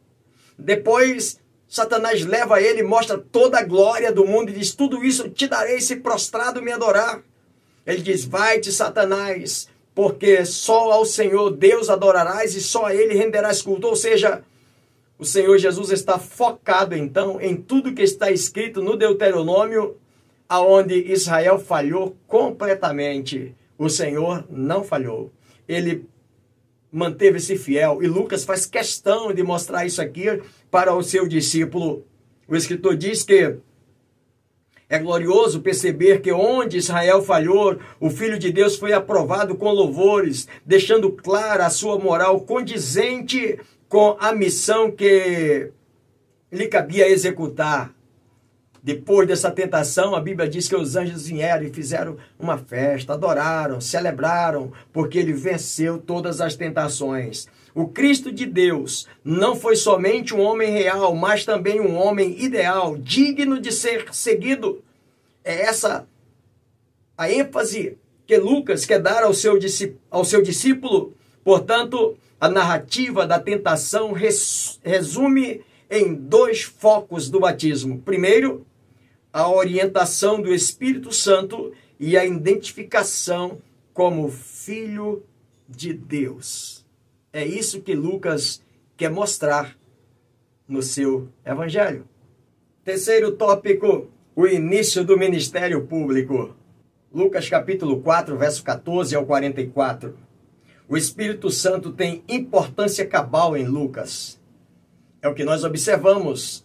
Depois, 0.58 1.40
Satanás 1.70 2.26
leva 2.26 2.60
ele, 2.60 2.82
mostra 2.82 3.16
toda 3.16 3.58
a 3.58 3.64
glória 3.64 4.12
do 4.12 4.26
mundo 4.26 4.50
e 4.50 4.54
diz: 4.54 4.74
Tudo 4.74 5.02
isso 5.02 5.30
te 5.30 5.46
darei 5.46 5.80
se 5.80 5.96
prostrado 5.96 6.60
me 6.60 6.70
adorar. 6.70 7.22
Ele 7.86 8.02
diz: 8.02 8.26
Vai-te, 8.26 8.70
Satanás 8.70 9.70
porque 9.94 10.44
só 10.44 10.92
ao 10.92 11.04
Senhor 11.04 11.50
Deus 11.50 11.90
adorarás 11.90 12.54
e 12.54 12.60
só 12.60 12.86
a 12.86 12.94
Ele 12.94 13.14
renderás 13.14 13.60
culto. 13.60 13.86
Ou 13.88 13.96
seja, 13.96 14.42
o 15.18 15.24
Senhor 15.24 15.58
Jesus 15.58 15.90
está 15.90 16.18
focado 16.18 16.94
então 16.94 17.40
em 17.40 17.56
tudo 17.56 17.92
que 17.92 18.02
está 18.02 18.30
escrito 18.30 18.80
no 18.80 18.96
Deuteronômio, 18.96 19.96
aonde 20.48 20.94
Israel 21.12 21.58
falhou 21.58 22.16
completamente. 22.26 23.54
O 23.76 23.88
Senhor 23.88 24.44
não 24.48 24.82
falhou. 24.82 25.30
Ele 25.68 26.06
manteve-se 26.92 27.56
fiel 27.56 28.02
e 28.02 28.08
Lucas 28.08 28.44
faz 28.44 28.66
questão 28.66 29.32
de 29.32 29.42
mostrar 29.42 29.86
isso 29.86 30.00
aqui 30.02 30.40
para 30.70 30.94
o 30.94 31.02
seu 31.02 31.26
discípulo. 31.26 32.04
O 32.48 32.56
escritor 32.56 32.96
diz 32.96 33.22
que 33.22 33.56
é 34.88 34.98
glorioso 34.98 35.60
perceber 35.60 36.20
que 36.20 36.32
onde 36.32 36.78
Israel 36.78 37.22
falhou, 37.22 37.78
o 38.00 38.10
Filho 38.10 38.38
de 38.38 38.50
Deus 38.50 38.76
foi 38.76 38.92
aprovado 38.92 39.54
com 39.54 39.70
louvores, 39.70 40.48
deixando 40.66 41.12
clara 41.12 41.64
a 41.64 41.70
sua 41.70 41.96
moral 41.96 42.40
condizente 42.40 43.58
com 43.88 44.16
a 44.18 44.32
missão 44.32 44.90
que 44.90 45.70
lhe 46.50 46.66
cabia 46.66 47.08
executar. 47.08 47.94
Depois 48.82 49.28
dessa 49.28 49.50
tentação, 49.50 50.14
a 50.14 50.20
Bíblia 50.20 50.48
diz 50.48 50.66
que 50.66 50.74
os 50.74 50.96
anjos 50.96 51.26
vieram 51.26 51.66
e 51.66 51.72
fizeram 51.72 52.16
uma 52.38 52.56
festa, 52.56 53.12
adoraram, 53.12 53.80
celebraram, 53.80 54.72
porque 54.92 55.18
ele 55.18 55.34
venceu 55.34 55.98
todas 55.98 56.40
as 56.40 56.56
tentações. 56.56 57.46
O 57.74 57.88
Cristo 57.88 58.32
de 58.32 58.46
Deus 58.46 59.06
não 59.22 59.54
foi 59.54 59.76
somente 59.76 60.34
um 60.34 60.40
homem 60.40 60.70
real, 60.70 61.14
mas 61.14 61.44
também 61.44 61.80
um 61.80 61.96
homem 61.96 62.42
ideal, 62.42 62.96
digno 62.96 63.60
de 63.60 63.70
ser 63.70 64.06
seguido. 64.12 64.82
É 65.44 65.62
essa 65.62 66.06
a 67.16 67.30
ênfase 67.30 67.98
que 68.26 68.38
Lucas 68.38 68.86
quer 68.86 68.98
dar 68.98 69.22
ao 69.22 69.34
seu, 69.34 69.58
ao 70.10 70.24
seu 70.24 70.42
discípulo. 70.42 71.12
Portanto, 71.44 72.16
a 72.40 72.48
narrativa 72.48 73.26
da 73.26 73.38
tentação 73.38 74.12
resume 74.12 75.60
em 75.90 76.14
dois 76.14 76.62
focos 76.62 77.28
do 77.28 77.40
batismo. 77.40 78.00
Primeiro, 78.00 78.64
a 79.32 79.48
orientação 79.48 80.40
do 80.40 80.52
Espírito 80.52 81.12
Santo 81.12 81.72
e 81.98 82.16
a 82.16 82.24
identificação 82.24 83.58
como 83.92 84.28
filho 84.28 85.22
de 85.68 85.92
Deus. 85.92 86.84
É 87.32 87.44
isso 87.44 87.80
que 87.82 87.94
Lucas 87.94 88.62
quer 88.96 89.10
mostrar 89.10 89.76
no 90.66 90.82
seu 90.82 91.28
evangelho. 91.44 92.08
Terceiro 92.84 93.32
tópico, 93.32 94.10
o 94.34 94.46
início 94.46 95.04
do 95.04 95.18
ministério 95.18 95.86
público. 95.86 96.54
Lucas 97.12 97.48
capítulo 97.48 98.00
4, 98.00 98.36
verso 98.36 98.64
14 98.64 99.14
ao 99.14 99.26
44. 99.26 100.16
O 100.88 100.96
Espírito 100.96 101.50
Santo 101.50 101.92
tem 101.92 102.24
importância 102.28 103.06
cabal 103.06 103.56
em 103.56 103.64
Lucas. 103.64 104.40
É 105.22 105.28
o 105.28 105.34
que 105.34 105.44
nós 105.44 105.62
observamos. 105.62 106.64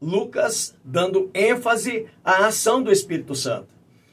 Lucas 0.00 0.76
dando 0.84 1.30
ênfase 1.34 2.06
à 2.24 2.46
ação 2.46 2.82
do 2.82 2.92
Espírito 2.92 3.34
Santo. 3.34 3.68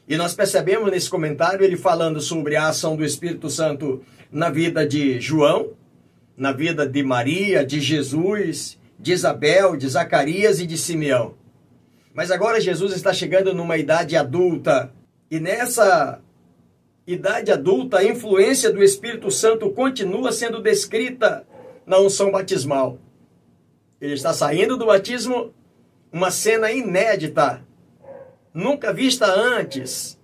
E 0.07 0.17
nós 0.17 0.33
percebemos 0.33 0.91
nesse 0.91 1.09
comentário 1.09 1.63
ele 1.63 1.77
falando 1.77 2.21
sobre 2.21 2.55
a 2.55 2.67
ação 2.67 2.95
do 2.95 3.03
Espírito 3.03 3.49
Santo 3.49 4.03
na 4.31 4.49
vida 4.49 4.85
de 4.85 5.19
João, 5.19 5.71
na 6.37 6.51
vida 6.51 6.87
de 6.87 7.01
Maria, 7.01 7.65
de 7.65 7.79
Jesus, 7.79 8.77
de 8.99 9.13
Isabel, 9.13 9.75
de 9.75 9.87
Zacarias 9.87 10.59
e 10.59 10.67
de 10.67 10.77
Simeão. 10.77 11.35
Mas 12.13 12.31
agora 12.31 12.61
Jesus 12.61 12.93
está 12.93 13.13
chegando 13.13 13.53
numa 13.53 13.77
idade 13.77 14.15
adulta. 14.15 14.91
E 15.29 15.39
nessa 15.39 16.21
idade 17.05 17.51
adulta, 17.51 17.97
a 17.99 18.05
influência 18.05 18.71
do 18.71 18.83
Espírito 18.83 19.29
Santo 19.29 19.69
continua 19.71 20.31
sendo 20.31 20.61
descrita 20.61 21.45
na 21.85 21.99
unção 21.99 22.31
batismal. 22.31 22.97
Ele 23.99 24.13
está 24.13 24.33
saindo 24.33 24.77
do 24.77 24.85
batismo, 24.85 25.53
uma 26.15 26.31
cena 26.31 26.71
inédita, 26.71 27.61
nunca 28.53 28.93
vista 28.93 29.25
antes. 29.25 30.17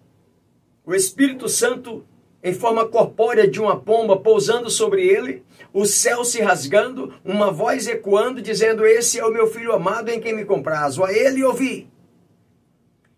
O 0.85 0.95
Espírito 0.95 1.49
Santo 1.49 2.05
em 2.41 2.53
forma 2.53 2.87
corpórea 2.87 3.45
de 3.45 3.59
uma 3.59 3.77
pomba 3.77 4.15
pousando 4.15 4.69
sobre 4.69 5.05
ele, 5.05 5.43
o 5.73 5.85
céu 5.85 6.23
se 6.23 6.41
rasgando, 6.41 7.13
uma 7.25 7.51
voz 7.51 7.89
ecoando, 7.89 8.41
dizendo: 8.41 8.85
Esse 8.85 9.19
é 9.19 9.25
o 9.25 9.33
meu 9.33 9.47
filho 9.47 9.73
amado 9.73 10.07
em 10.07 10.21
quem 10.21 10.33
me 10.33 10.45
comprazo, 10.45 11.03
a 11.03 11.11
ele 11.11 11.43
ouvi. 11.43 11.89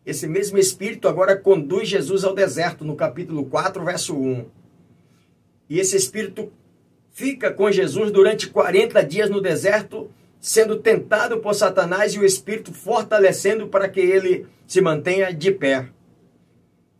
Esse 0.03 0.27
mesmo 0.27 0.57
Espírito 0.57 1.07
agora 1.07 1.37
conduz 1.37 1.87
Jesus 1.87 2.23
ao 2.23 2.33
deserto, 2.33 2.83
no 2.83 2.95
capítulo 2.95 3.45
4, 3.45 3.85
verso 3.85 4.17
1. 4.17 4.45
E 5.69 5.79
esse 5.79 5.95
Espírito 5.95 6.51
fica 7.11 7.53
com 7.53 7.71
Jesus 7.71 8.09
durante 8.11 8.49
40 8.49 8.99
dias 9.03 9.29
no 9.29 9.39
deserto, 9.39 10.09
sendo 10.43 10.77
tentado 10.77 11.39
por 11.39 11.55
Satanás 11.55 12.13
e 12.13 12.19
o 12.19 12.25
Espírito 12.25 12.73
fortalecendo 12.73 13.67
para 13.67 13.87
que 13.87 14.01
ele 14.01 14.45
se 14.67 14.81
mantenha 14.81 15.33
de 15.33 15.51
pé 15.51 15.89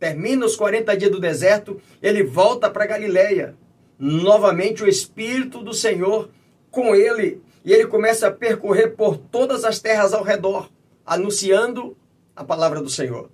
termina 0.04 0.44
os 0.44 0.54
40 0.54 0.94
dias 0.98 1.10
do 1.10 1.18
deserto, 1.18 1.80
ele 2.02 2.22
volta 2.22 2.68
para 2.68 2.84
Galiléia. 2.84 3.56
Novamente 3.98 4.84
o 4.84 4.86
Espírito 4.86 5.62
do 5.62 5.72
Senhor 5.72 6.28
com 6.70 6.94
ele, 6.94 7.40
e 7.64 7.72
ele 7.72 7.86
começa 7.86 8.26
a 8.26 8.30
percorrer 8.30 8.88
por 8.96 9.16
todas 9.16 9.64
as 9.64 9.78
terras 9.80 10.12
ao 10.12 10.22
redor, 10.22 10.68
anunciando 11.06 11.96
a 12.36 12.44
palavra 12.44 12.82
do 12.82 12.90
Senhor. 12.90 13.30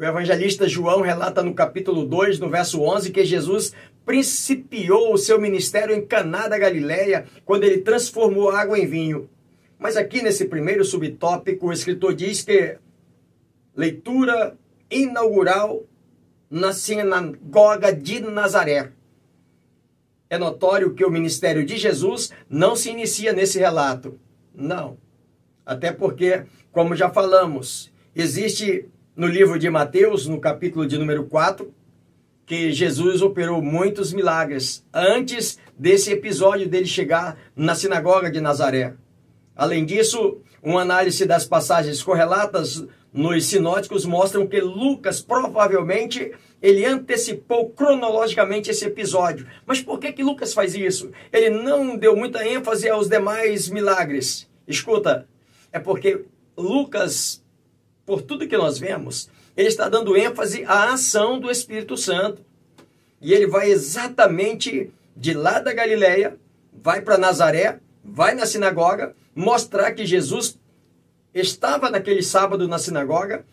O 0.00 0.02
evangelista 0.02 0.66
João 0.66 1.02
relata 1.02 1.42
no 1.42 1.52
capítulo 1.52 2.06
2, 2.06 2.38
no 2.38 2.48
verso 2.48 2.80
11, 2.80 3.10
que 3.10 3.22
Jesus 3.22 3.74
principiou 4.06 5.12
o 5.12 5.18
seu 5.18 5.38
ministério 5.38 5.94
em 5.94 6.00
Caná 6.00 6.48
da 6.48 6.56
Galiléia, 6.56 7.26
quando 7.44 7.64
ele 7.64 7.82
transformou 7.82 8.48
água 8.48 8.78
em 8.78 8.86
vinho. 8.86 9.28
Mas 9.78 9.98
aqui 9.98 10.22
nesse 10.22 10.46
primeiro 10.46 10.86
subtópico, 10.86 11.66
o 11.66 11.72
escritor 11.72 12.14
diz 12.14 12.42
que 12.42 12.78
leitura 13.76 14.56
inaugural 14.90 15.84
na 16.48 16.72
sinagoga 16.72 17.92
de 17.92 18.20
Nazaré. 18.20 18.92
É 20.30 20.38
notório 20.38 20.94
que 20.94 21.04
o 21.04 21.10
ministério 21.10 21.62
de 21.62 21.76
Jesus 21.76 22.32
não 22.48 22.74
se 22.74 22.88
inicia 22.88 23.34
nesse 23.34 23.58
relato. 23.58 24.18
Não. 24.54 24.96
Até 25.66 25.92
porque, 25.92 26.44
como 26.72 26.96
já 26.96 27.10
falamos, 27.10 27.92
existe 28.14 28.88
no 29.16 29.26
livro 29.26 29.58
de 29.58 29.68
Mateus, 29.68 30.26
no 30.26 30.40
capítulo 30.40 30.86
de 30.86 30.96
número 30.96 31.24
4, 31.24 31.72
que 32.46 32.72
Jesus 32.72 33.22
operou 33.22 33.62
muitos 33.62 34.12
milagres 34.12 34.84
antes 34.92 35.58
desse 35.78 36.10
episódio 36.12 36.68
dele 36.68 36.86
chegar 36.86 37.38
na 37.54 37.74
sinagoga 37.74 38.30
de 38.30 38.40
Nazaré. 38.40 38.94
Além 39.54 39.84
disso, 39.84 40.40
uma 40.62 40.82
análise 40.82 41.24
das 41.26 41.44
passagens 41.44 42.02
correlatas 42.02 42.84
nos 43.12 43.46
sinóticos 43.46 44.04
mostram 44.04 44.46
que 44.46 44.60
Lucas 44.60 45.20
provavelmente 45.20 46.32
ele 46.62 46.84
antecipou 46.84 47.70
cronologicamente 47.70 48.70
esse 48.70 48.84
episódio. 48.84 49.46
Mas 49.66 49.80
por 49.80 49.98
que 49.98 50.12
que 50.12 50.22
Lucas 50.22 50.52
faz 50.52 50.74
isso? 50.74 51.10
Ele 51.32 51.50
não 51.50 51.96
deu 51.96 52.16
muita 52.16 52.46
ênfase 52.46 52.88
aos 52.88 53.08
demais 53.08 53.68
milagres. 53.68 54.48
Escuta, 54.66 55.26
é 55.72 55.78
porque 55.78 56.24
Lucas, 56.56 57.42
por 58.10 58.22
tudo 58.22 58.48
que 58.48 58.56
nós 58.56 58.76
vemos, 58.76 59.30
ele 59.56 59.68
está 59.68 59.88
dando 59.88 60.16
ênfase 60.16 60.64
à 60.64 60.94
ação 60.94 61.38
do 61.38 61.48
Espírito 61.48 61.96
Santo. 61.96 62.44
E 63.20 63.32
ele 63.32 63.46
vai 63.46 63.70
exatamente 63.70 64.90
de 65.16 65.32
lá 65.32 65.60
da 65.60 65.72
Galileia, 65.72 66.36
vai 66.72 67.02
para 67.02 67.16
Nazaré, 67.16 67.78
vai 68.04 68.34
na 68.34 68.46
sinagoga, 68.46 69.14
mostrar 69.32 69.92
que 69.92 70.04
Jesus 70.04 70.58
estava 71.32 71.88
naquele 71.88 72.20
sábado 72.20 72.66
na 72.66 72.80
sinagoga, 72.80 73.44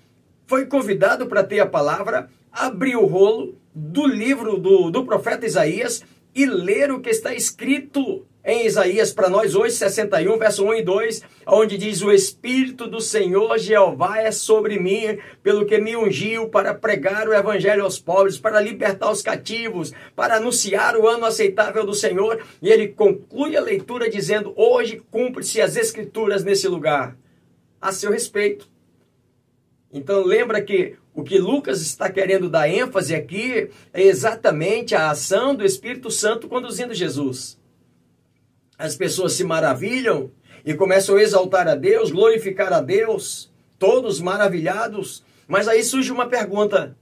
foi 0.47 0.65
convidado 0.65 1.27
para 1.27 1.43
ter 1.43 1.59
a 1.59 1.67
palavra, 1.67 2.27
abriu 2.51 3.03
o 3.03 3.05
rolo 3.05 3.59
do 3.75 4.07
livro 4.07 4.57
do, 4.57 4.89
do 4.89 5.05
profeta 5.05 5.45
Isaías 5.45 6.03
e 6.33 6.47
ler 6.47 6.91
o 6.91 6.99
que 6.99 7.11
está 7.11 7.31
escrito 7.31 8.25
em 8.47 8.65
Isaías 8.65 9.11
para 9.11 9.29
nós 9.29 9.55
hoje, 9.55 9.75
61, 9.75 10.37
verso 10.37 10.63
1 10.63 10.75
e 10.75 10.81
2, 10.81 11.21
onde 11.45 11.77
diz: 11.77 12.01
O 12.01 12.13
Espírito 12.13 12.87
do 12.87 13.01
Senhor 13.01 13.57
Jeová 13.57 14.21
é 14.21 14.31
sobre 14.31 14.79
mim, 14.79 15.19
pelo 15.43 15.65
que 15.65 15.77
me 15.77 15.97
ungiu 15.97 16.47
para 16.47 16.73
pregar 16.73 17.27
o 17.27 17.33
evangelho 17.33 17.83
aos 17.83 17.99
pobres, 17.99 18.39
para 18.39 18.61
libertar 18.61 19.11
os 19.11 19.21
cativos, 19.21 19.91
para 20.15 20.37
anunciar 20.37 20.95
o 20.95 21.05
ano 21.05 21.25
aceitável 21.25 21.85
do 21.85 21.93
Senhor. 21.93 22.41
E 22.61 22.69
ele 22.69 22.87
conclui 22.87 23.57
a 23.57 23.61
leitura 23.61 24.09
dizendo: 24.09 24.53
Hoje 24.55 25.01
cumpre-se 25.11 25.59
as 25.59 25.75
Escrituras 25.75 26.45
nesse 26.45 26.69
lugar 26.69 27.17
a 27.81 27.91
seu 27.91 28.11
respeito. 28.11 28.69
Então 29.91 30.23
lembra 30.23 30.61
que 30.61 30.95
o 31.13 31.21
que 31.21 31.37
Lucas 31.37 31.81
está 31.81 32.09
querendo 32.09 32.49
dar 32.49 32.69
ênfase 32.69 33.13
aqui 33.13 33.69
é 33.93 34.03
exatamente 34.03 34.95
a 34.95 35.09
ação 35.09 35.53
do 35.53 35.65
Espírito 35.65 36.09
Santo 36.09 36.47
conduzindo 36.47 36.93
Jesus. 36.93 37.57
As 38.77 38.95
pessoas 38.95 39.33
se 39.33 39.43
maravilham 39.43 40.31
e 40.63 40.73
começam 40.73 41.15
a 41.15 41.21
exaltar 41.21 41.67
a 41.67 41.75
Deus, 41.75 42.11
glorificar 42.11 42.71
a 42.71 42.81
Deus, 42.81 43.51
todos 43.79 44.19
maravilhados. 44.19 45.23
Mas 45.47 45.67
aí 45.67 45.83
surge 45.83 46.11
uma 46.11 46.27
pergunta: 46.27 46.95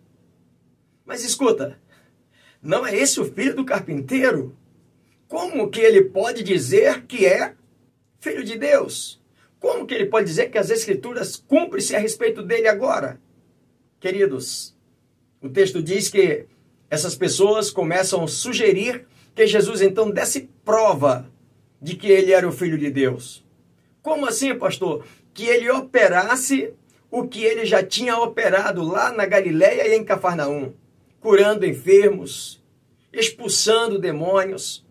Mas 1.05 1.23
escuta, 1.23 1.77
não 2.61 2.85
é 2.85 2.95
esse 2.95 3.19
o 3.19 3.25
filho 3.25 3.55
do 3.55 3.65
carpinteiro? 3.65 4.55
Como 5.27 5.69
que 5.69 5.81
ele 5.81 6.03
pode 6.03 6.43
dizer 6.43 7.03
que 7.05 7.25
é 7.25 7.55
filho 8.19 8.43
de 8.43 8.57
Deus? 8.57 9.21
Como 9.59 9.85
que 9.85 9.93
ele 9.93 10.05
pode 10.05 10.27
dizer 10.27 10.49
que 10.49 10.57
as 10.57 10.69
escrituras 10.69 11.35
cumprem-se 11.35 11.95
a 11.95 11.99
respeito 11.99 12.41
dele 12.43 12.67
agora? 12.67 13.19
Queridos, 13.99 14.75
o 15.41 15.49
texto 15.49 15.81
diz 15.81 16.07
que 16.07 16.45
essas 16.89 17.15
pessoas 17.15 17.71
começam 17.71 18.23
a 18.23 18.27
sugerir 18.27 19.07
que 19.33 19.47
Jesus 19.47 19.81
então 19.81 20.09
desse 20.11 20.49
prova 20.63 21.29
de 21.85 21.95
que 21.95 22.07
ele 22.07 22.33
era 22.33 22.49
o 22.49 22.51
filho 22.51 22.79
de 22.79 22.89
Deus. 22.89 23.45
Como 24.01 24.25
assim, 24.25 24.55
pastor? 24.55 25.05
Que 25.35 25.43
ele 25.45 25.69
operasse 25.69 26.73
o 27.11 27.27
que 27.27 27.43
ele 27.43 27.63
já 27.63 27.83
tinha 27.83 28.17
operado 28.17 28.83
lá 28.83 29.11
na 29.11 29.27
Galiléia 29.27 29.87
e 29.87 29.95
em 29.95 30.03
Cafarnaum, 30.03 30.73
curando 31.19 31.63
enfermos, 31.63 32.59
expulsando 33.13 33.99
demônios. 33.99 34.83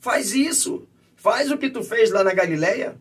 Faz 0.00 0.34
isso. 0.34 0.88
Faz 1.14 1.48
o 1.52 1.56
que 1.56 1.70
tu 1.70 1.84
fez 1.84 2.10
lá 2.10 2.24
na 2.24 2.34
Galiléia 2.34 2.96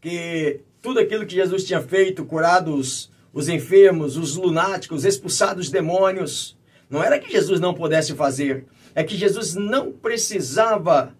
que 0.00 0.60
tudo 0.80 1.00
aquilo 1.00 1.26
que 1.26 1.34
Jesus 1.34 1.64
tinha 1.64 1.82
feito, 1.82 2.24
curado 2.24 2.74
os, 2.74 3.10
os 3.30 3.46
enfermos, 3.46 4.16
os 4.16 4.36
lunáticos, 4.36 5.04
expulsado 5.04 5.60
os 5.60 5.68
demônios, 5.68 6.56
não 6.88 7.04
era 7.04 7.18
que 7.18 7.30
Jesus 7.30 7.60
não 7.60 7.74
pudesse 7.74 8.14
fazer, 8.14 8.64
é 8.94 9.04
que 9.04 9.18
Jesus 9.18 9.54
não 9.54 9.92
precisava 9.92 11.14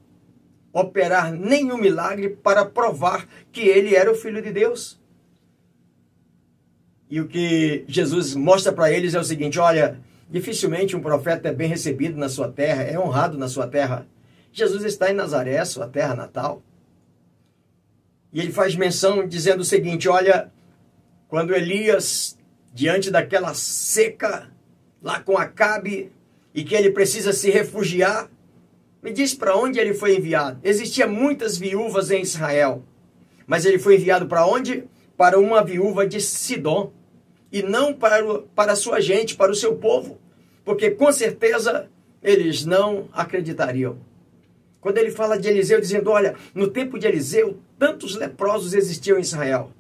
operar 0.75 1.33
nenhum 1.33 1.79
milagre 1.79 2.31
para 2.31 2.65
provar 2.65 3.29
que 3.53 3.61
ele 3.61 3.95
era 3.95 4.11
o 4.11 4.17
Filho 4.17 4.43
de 4.43 4.51
Deus. 4.51 5.01
E 7.09 7.21
o 7.21 7.29
que 7.29 7.85
Jesus 7.87 8.35
mostra 8.35 8.73
para 8.73 8.91
eles 8.91 9.15
é 9.15 9.21
o 9.21 9.25
seguinte: 9.25 9.61
olha, 9.61 10.01
dificilmente 10.29 10.97
um 10.97 11.01
profeta 11.01 11.49
é 11.49 11.53
bem 11.53 11.69
recebido 11.69 12.19
na 12.19 12.29
sua 12.29 12.51
terra, 12.51 12.83
é 12.83 12.99
honrado 12.99 13.39
na 13.39 13.49
sua 13.49 13.69
terra. 13.69 14.05
Jesus 14.53 14.85
está 14.85 15.11
em 15.11 15.15
Nazaré, 15.15 15.65
sua 15.65 15.87
terra 15.87 16.15
natal. 16.15 16.61
E 18.33 18.41
ele 18.41 18.53
faz 18.53 18.75
menção 18.75 19.29
dizendo 19.29 19.61
o 19.61 19.65
seguinte: 19.65 20.09
olha, 20.09 20.51
quando 21.29 21.55
Elias, 21.55 22.37
diante 22.73 23.13
daquela 23.13 23.55
seca, 23.55 24.51
lá 25.01 25.21
com 25.21 25.39
Acabe, 25.39 26.11
e 26.53 26.65
que 26.65 26.75
ele 26.75 26.91
precisa 26.91 27.33
se 27.33 27.49
refugiar, 27.51 28.29
me 29.05 29.13
diz 29.13 29.35
para 29.35 29.55
onde 29.55 29.79
ele 29.79 29.93
foi 29.93 30.17
enviado. 30.17 30.59
Existia 30.65 31.07
muitas 31.07 31.59
viúvas 31.59 32.11
em 32.11 32.23
Israel, 32.23 32.83
mas 33.47 33.67
ele 33.67 33.79
foi 33.79 33.97
enviado 33.97 34.27
para 34.27 34.47
onde? 34.47 34.85
Para 35.15 35.39
uma 35.39 35.63
viúva 35.63 36.07
de 36.07 36.23
Sidom, 36.23 36.91
e 37.53 37.63
não 37.63 37.93
para, 37.93 38.25
o, 38.27 38.43
para 38.55 38.73
a 38.73 38.77
sua 38.77 39.03
gente, 39.03 39.37
para 39.37 39.53
o 39.53 39.55
seu 39.55 39.77
povo, 39.77 40.19
porque 40.65 40.91
com 40.91 41.13
certeza 41.13 41.91
eles 42.23 42.65
não 42.65 43.07
acreditariam. 43.13 43.99
Quando 44.81 44.97
ele 44.97 45.11
fala 45.11 45.39
de 45.39 45.49
Eliseu, 45.49 45.81
dizendo: 45.83 46.11
Olha, 46.11 46.35
no 46.55 46.69
tempo 46.69 46.99
de 46.99 47.07
Eliseu, 47.07 47.59
tantos 47.79 48.17
leprosos 48.17 48.73
existiam 48.73 49.19
em 49.19 49.21
Israel. 49.21 49.71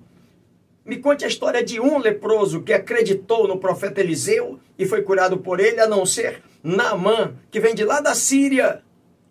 Me 0.85 0.99
conte 0.99 1.25
a 1.25 1.29
história 1.29 1.65
de 1.65 1.81
um 1.81 1.99
leproso 1.99 2.61
que 2.61 2.75
acreditou 2.75 3.49
no 3.49 3.59
profeta 3.59 4.03
Eliseu 4.03 4.61
e 4.79 4.85
foi 4.85 5.01
curado 5.01 5.39
por 5.39 5.61
ele, 5.61 5.81
a 5.81 5.89
não 5.89 6.05
ser 6.05 6.43
Naamã, 6.63 7.35
que 7.51 7.59
vem 7.59 7.75
de 7.75 7.85
lá 7.85 8.01
da 8.01 8.15
Síria 8.15 8.84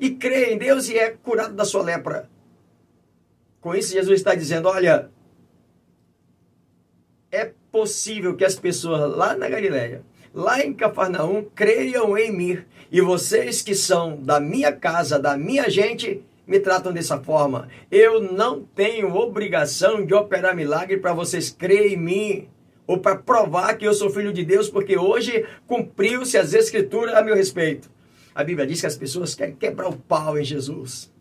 e 0.04 0.16
crê 0.16 0.54
em 0.54 0.58
Deus 0.58 0.90
e 0.90 0.98
é 0.98 1.10
curado 1.12 1.56
da 1.56 1.66
sua 1.66 1.82
lepra. 1.82 2.30
Com 3.62 3.74
isso, 3.74 3.94
Jesus 3.94 4.20
está 4.20 4.36
dizendo: 4.36 4.68
olha, 4.68 5.10
é 7.32 7.52
possível 7.72 8.36
que 8.36 8.46
as 8.46 8.56
pessoas 8.56 9.16
lá 9.16 9.36
na 9.36 9.50
Galiléia 9.50 10.04
lá 10.34 10.66
em 10.66 10.74
Cafarnaum, 10.74 11.46
creiam 11.54 12.18
em 12.18 12.32
mim. 12.32 12.60
E 12.92 13.00
vocês 13.02 13.62
que 13.62 13.76
são 13.76 14.18
da 14.18 14.40
minha 14.40 14.72
casa, 14.72 15.20
da 15.20 15.38
minha 15.38 15.70
gente, 15.70 16.24
me 16.48 16.60
tratam 16.60 16.92
dessa 16.92 17.20
forma. 17.20 17.70
Eu 17.92 18.22
não 18.22 18.64
tenho 18.64 19.16
obrigação 19.16 20.06
de 20.06 20.14
operar 20.14 20.56
milagre 20.56 20.98
para 20.98 21.14
vocês 21.14 21.50
crerem 21.52 21.94
em 21.94 21.98
mim 21.98 22.48
ou 22.86 22.98
para 22.98 23.16
provar 23.16 23.78
que 23.78 23.88
eu 23.88 23.94
sou 23.94 24.10
filho 24.10 24.34
de 24.34 24.44
Deus, 24.44 24.70
porque 24.70 24.98
hoje 24.98 25.46
cumpriu-se 25.66 26.38
as 26.38 26.54
escrituras 26.54 27.16
a 27.16 27.22
meu 27.22 27.36
respeito. 27.36 27.90
A 28.36 28.44
Bíblia 28.44 28.66
diz 28.66 28.82
que 28.82 28.88
as 28.88 28.98
pessoas 28.98 29.36
querem 29.36 29.56
quebrar 29.56 29.90
o 29.90 29.98
pau 29.98 30.38
em 30.38 30.44
Jesus. 30.44 31.12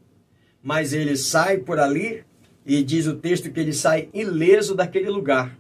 Mas 0.63 0.93
ele 0.93 1.17
sai 1.17 1.59
por 1.59 1.79
ali 1.79 2.25
e 2.65 2.83
diz 2.83 3.07
o 3.07 3.17
texto 3.17 3.51
que 3.51 3.61
ele 3.61 3.73
sai 3.73 4.09
ileso 4.15 4.75
daquele 4.75 5.11
lugar 5.11 5.59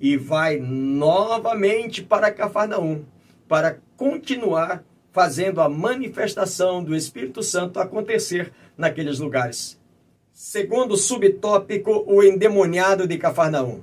e 0.00 0.16
vai 0.16 0.58
novamente 0.58 2.02
para 2.02 2.30
Cafarnaum 2.30 3.04
para 3.46 3.78
continuar 3.96 4.84
fazendo 5.12 5.60
a 5.60 5.68
manifestação 5.68 6.82
do 6.82 6.96
Espírito 6.96 7.42
Santo 7.42 7.78
acontecer 7.78 8.52
naqueles 8.76 9.20
lugares. 9.20 9.80
Segundo 10.32 10.96
subtópico, 10.96 12.04
o 12.08 12.22
endemoniado 12.22 13.06
de 13.06 13.16
Cafarnaum. 13.16 13.82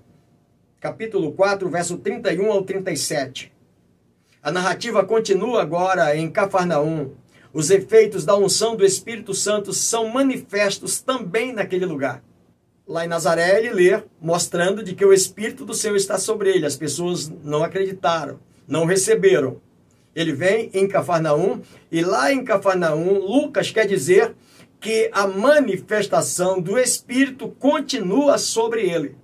Capítulo 0.81 1.31
4, 1.31 1.69
verso 1.69 1.97
31 1.97 2.51
ao 2.51 2.63
37. 2.63 3.53
A 4.41 4.51
narrativa 4.51 5.03
continua 5.03 5.61
agora 5.61 6.15
em 6.15 6.29
Cafarnaum. 6.29 7.11
Os 7.53 7.69
efeitos 7.69 8.25
da 8.25 8.35
unção 8.35 8.75
do 8.75 8.85
Espírito 8.85 9.33
Santo 9.33 9.73
são 9.73 10.09
manifestos 10.09 11.01
também 11.01 11.53
naquele 11.53 11.85
lugar 11.85 12.23
lá 12.91 13.05
em 13.05 13.07
Nazaré 13.07 13.57
ele 13.57 13.69
lê, 13.69 14.03
mostrando 14.19 14.83
de 14.83 14.93
que 14.93 15.05
o 15.05 15.13
Espírito 15.13 15.65
do 15.65 15.73
Senhor 15.73 15.95
está 15.95 16.17
sobre 16.17 16.49
ele. 16.49 16.65
As 16.65 16.75
pessoas 16.75 17.31
não 17.43 17.63
acreditaram, 17.63 18.39
não 18.67 18.85
receberam. 18.85 19.61
Ele 20.13 20.33
vem 20.33 20.69
em 20.73 20.87
Cafarnaum, 20.87 21.61
e 21.89 22.01
lá 22.01 22.33
em 22.33 22.43
Cafarnaum, 22.43 23.17
Lucas 23.19 23.71
quer 23.71 23.87
dizer 23.87 24.35
que 24.79 25.09
a 25.13 25.25
manifestação 25.25 26.59
do 26.59 26.77
Espírito 26.77 27.47
continua 27.47 28.37
sobre 28.37 28.89
ele. 28.89 29.15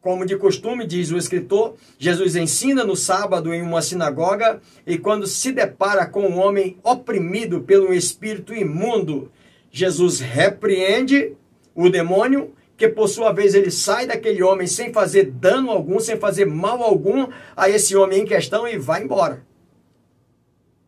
Como 0.00 0.24
de 0.24 0.34
costume, 0.36 0.86
diz 0.86 1.10
o 1.10 1.18
escritor, 1.18 1.74
Jesus 1.98 2.34
ensina 2.34 2.84
no 2.84 2.96
sábado 2.96 3.52
em 3.52 3.60
uma 3.60 3.82
sinagoga 3.82 4.60
e 4.86 4.96
quando 4.96 5.26
se 5.26 5.52
depara 5.52 6.06
com 6.06 6.22
um 6.22 6.38
homem 6.38 6.78
oprimido 6.82 7.60
pelo 7.60 7.92
espírito 7.92 8.54
imundo, 8.54 9.30
Jesus 9.70 10.18
repreende 10.20 11.34
o 11.74 11.90
demônio 11.90 12.54
que 12.78 12.88
por 12.88 13.08
sua 13.08 13.30
vez 13.30 13.54
ele 13.54 13.70
sai 13.70 14.06
daquele 14.06 14.42
homem 14.42 14.66
sem 14.66 14.90
fazer 14.90 15.30
dano 15.32 15.70
algum, 15.70 16.00
sem 16.00 16.16
fazer 16.16 16.46
mal 16.46 16.82
algum 16.82 17.28
a 17.54 17.68
esse 17.68 17.94
homem 17.94 18.22
em 18.22 18.24
questão 18.24 18.66
e 18.66 18.78
vai 18.78 19.04
embora. 19.04 19.44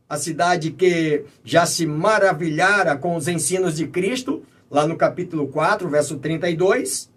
A 0.09 0.17
cidade 0.17 0.71
que 0.71 1.27
já 1.45 1.67
se 1.67 1.85
maravilhara 1.85 2.97
com 2.97 3.15
os 3.15 3.29
ensinos 3.29 3.77
de 3.77 3.87
Cristo, 3.89 4.43
lá 4.71 4.87
no 4.87 4.97
capítulo 4.97 5.49
4, 5.49 5.87
verso 5.91 6.17
32, 6.17 7.12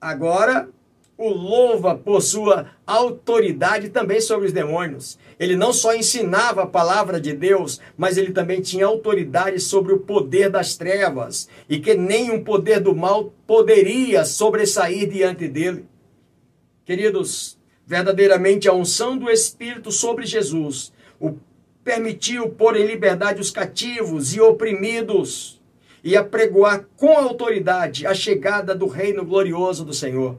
agora 0.00 0.68
o 1.20 1.28
louva 1.28 1.94
por 1.94 2.22
sua 2.22 2.70
autoridade 2.86 3.90
também 3.90 4.22
sobre 4.22 4.46
os 4.46 4.52
demônios. 4.54 5.18
Ele 5.38 5.54
não 5.54 5.70
só 5.70 5.94
ensinava 5.94 6.62
a 6.62 6.66
palavra 6.66 7.20
de 7.20 7.34
Deus, 7.34 7.78
mas 7.94 8.16
ele 8.16 8.32
também 8.32 8.62
tinha 8.62 8.86
autoridade 8.86 9.60
sobre 9.60 9.92
o 9.92 9.98
poder 9.98 10.48
das 10.48 10.76
trevas 10.76 11.46
e 11.68 11.78
que 11.78 11.92
nenhum 11.94 12.42
poder 12.42 12.80
do 12.80 12.96
mal 12.96 13.34
poderia 13.46 14.24
sobressair 14.24 15.10
diante 15.10 15.46
dele. 15.46 15.84
Queridos, 16.86 17.58
verdadeiramente 17.86 18.66
a 18.66 18.72
unção 18.72 19.18
do 19.18 19.30
Espírito 19.30 19.92
sobre 19.92 20.24
Jesus 20.24 20.90
o 21.20 21.34
permitiu 21.84 22.48
pôr 22.48 22.76
em 22.76 22.86
liberdade 22.86 23.42
os 23.42 23.50
cativos 23.50 24.34
e 24.34 24.40
oprimidos 24.40 25.59
e 26.02 26.16
apregoar 26.16 26.86
com 26.96 27.16
autoridade 27.16 28.06
a 28.06 28.14
chegada 28.14 28.74
do 28.74 28.86
reino 28.86 29.24
glorioso 29.24 29.84
do 29.84 29.92
Senhor. 29.92 30.36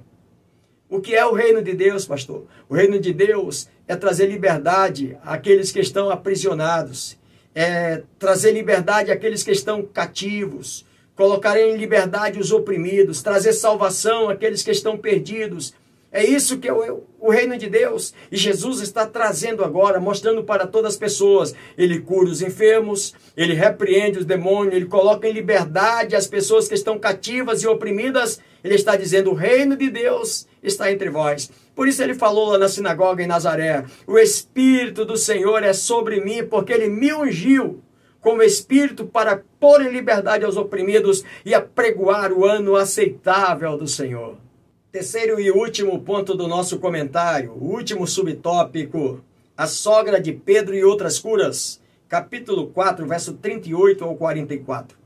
O 0.90 1.00
que 1.00 1.16
é 1.16 1.26
o 1.26 1.34
reino 1.34 1.62
de 1.62 1.74
Deus, 1.74 2.06
pastor? 2.06 2.46
O 2.68 2.76
reino 2.76 3.00
de 3.00 3.14
Deus 3.14 3.70
é 3.88 3.96
trazer 3.96 4.28
liberdade 4.28 5.18
àqueles 5.24 5.72
que 5.72 5.80
estão 5.80 6.10
aprisionados, 6.10 7.18
é 7.56 8.04
trazer 8.20 8.52
liberdade 8.52 9.12
àqueles 9.12 9.44
que 9.44 9.52
estão 9.52 9.84
cativos, 9.84 10.86
colocar 11.16 11.58
em 11.58 11.78
liberdade 11.78 12.40
os 12.40 12.52
oprimidos, 12.52 13.22
trazer 13.22 13.54
salvação 13.54 14.30
àqueles 14.30 14.64
que 14.64 14.72
estão 14.72 14.98
perdidos, 14.98 15.74
é 16.14 16.26
isso 16.26 16.58
que 16.58 16.68
é 16.68 16.74
o, 16.74 17.04
o, 17.22 17.30
reino 17.30 17.58
de 17.58 17.70
Deus. 17.70 18.14
E 18.30 18.36
Jesus 18.36 18.82
está 18.82 19.06
trazendo 19.06 19.64
agora, 19.64 19.98
mostrando 19.98 20.44
para 20.44 20.68
todas 20.68 20.94
as 20.94 21.00
pessoas. 21.00 21.56
Ele 21.78 22.02
cura 22.02 22.30
os 22.30 22.42
enfermos, 22.42 23.16
ele 23.36 23.54
repreende 23.54 24.20
os 24.20 24.26
demônios, 24.26 24.76
ele 24.76 24.88
coloca 24.88 25.26
em 25.26 25.32
liberdade 25.32 26.14
as 26.14 26.28
pessoas 26.28 26.68
que 26.68 26.74
estão 26.74 27.00
cativas 27.00 27.64
e 27.64 27.68
oprimidas. 27.68 28.42
Ele 28.62 28.76
está 28.76 28.98
dizendo: 28.98 29.32
o 29.32 29.36
reino 29.36 29.78
de 29.78 29.90
Deus 29.90 30.46
está 30.62 30.92
entre 30.92 31.10
vós. 31.10 31.50
Por 31.74 31.88
isso 31.88 32.04
ele 32.04 32.14
falou 32.14 32.50
lá 32.50 32.58
na 32.58 32.68
sinagoga 32.68 33.24
em 33.24 33.28
Nazaré: 33.28 33.86
o 34.06 34.20
Espírito 34.20 35.06
do 35.06 35.16
Senhor 35.16 35.64
é 35.64 35.72
sobre 35.72 36.20
mim, 36.20 36.44
porque 36.44 36.74
ele 36.74 36.90
me 36.90 37.14
ungiu 37.14 37.82
como 38.20 38.44
Espírito 38.44 39.06
para 39.06 39.42
pôr 39.62 39.82
em 39.82 39.90
liberdade 39.90 40.44
aos 40.44 40.58
oprimidos 40.58 41.24
e 41.46 41.54
apregoar 41.54 42.34
o 42.34 42.46
ano 42.46 42.76
aceitável 42.76 43.78
do 43.78 43.88
Senhor. 43.88 44.51
Terceiro 44.92 45.40
e 45.40 45.50
último 45.50 46.02
ponto 46.02 46.36
do 46.36 46.50
nosso 46.50 46.78
comentário, 46.78 47.54
o 47.54 47.64
último 47.64 48.06
subtópico, 48.06 49.24
a 49.56 49.66
sogra 49.66 50.20
de 50.20 50.34
Pedro 50.34 50.76
e 50.76 50.84
outras 50.84 51.18
curas, 51.18 51.80
capítulo 52.10 52.68
4, 52.68 53.08
verso 53.08 53.32
38 53.36 54.04
ao 54.04 54.18
44. 54.18 54.98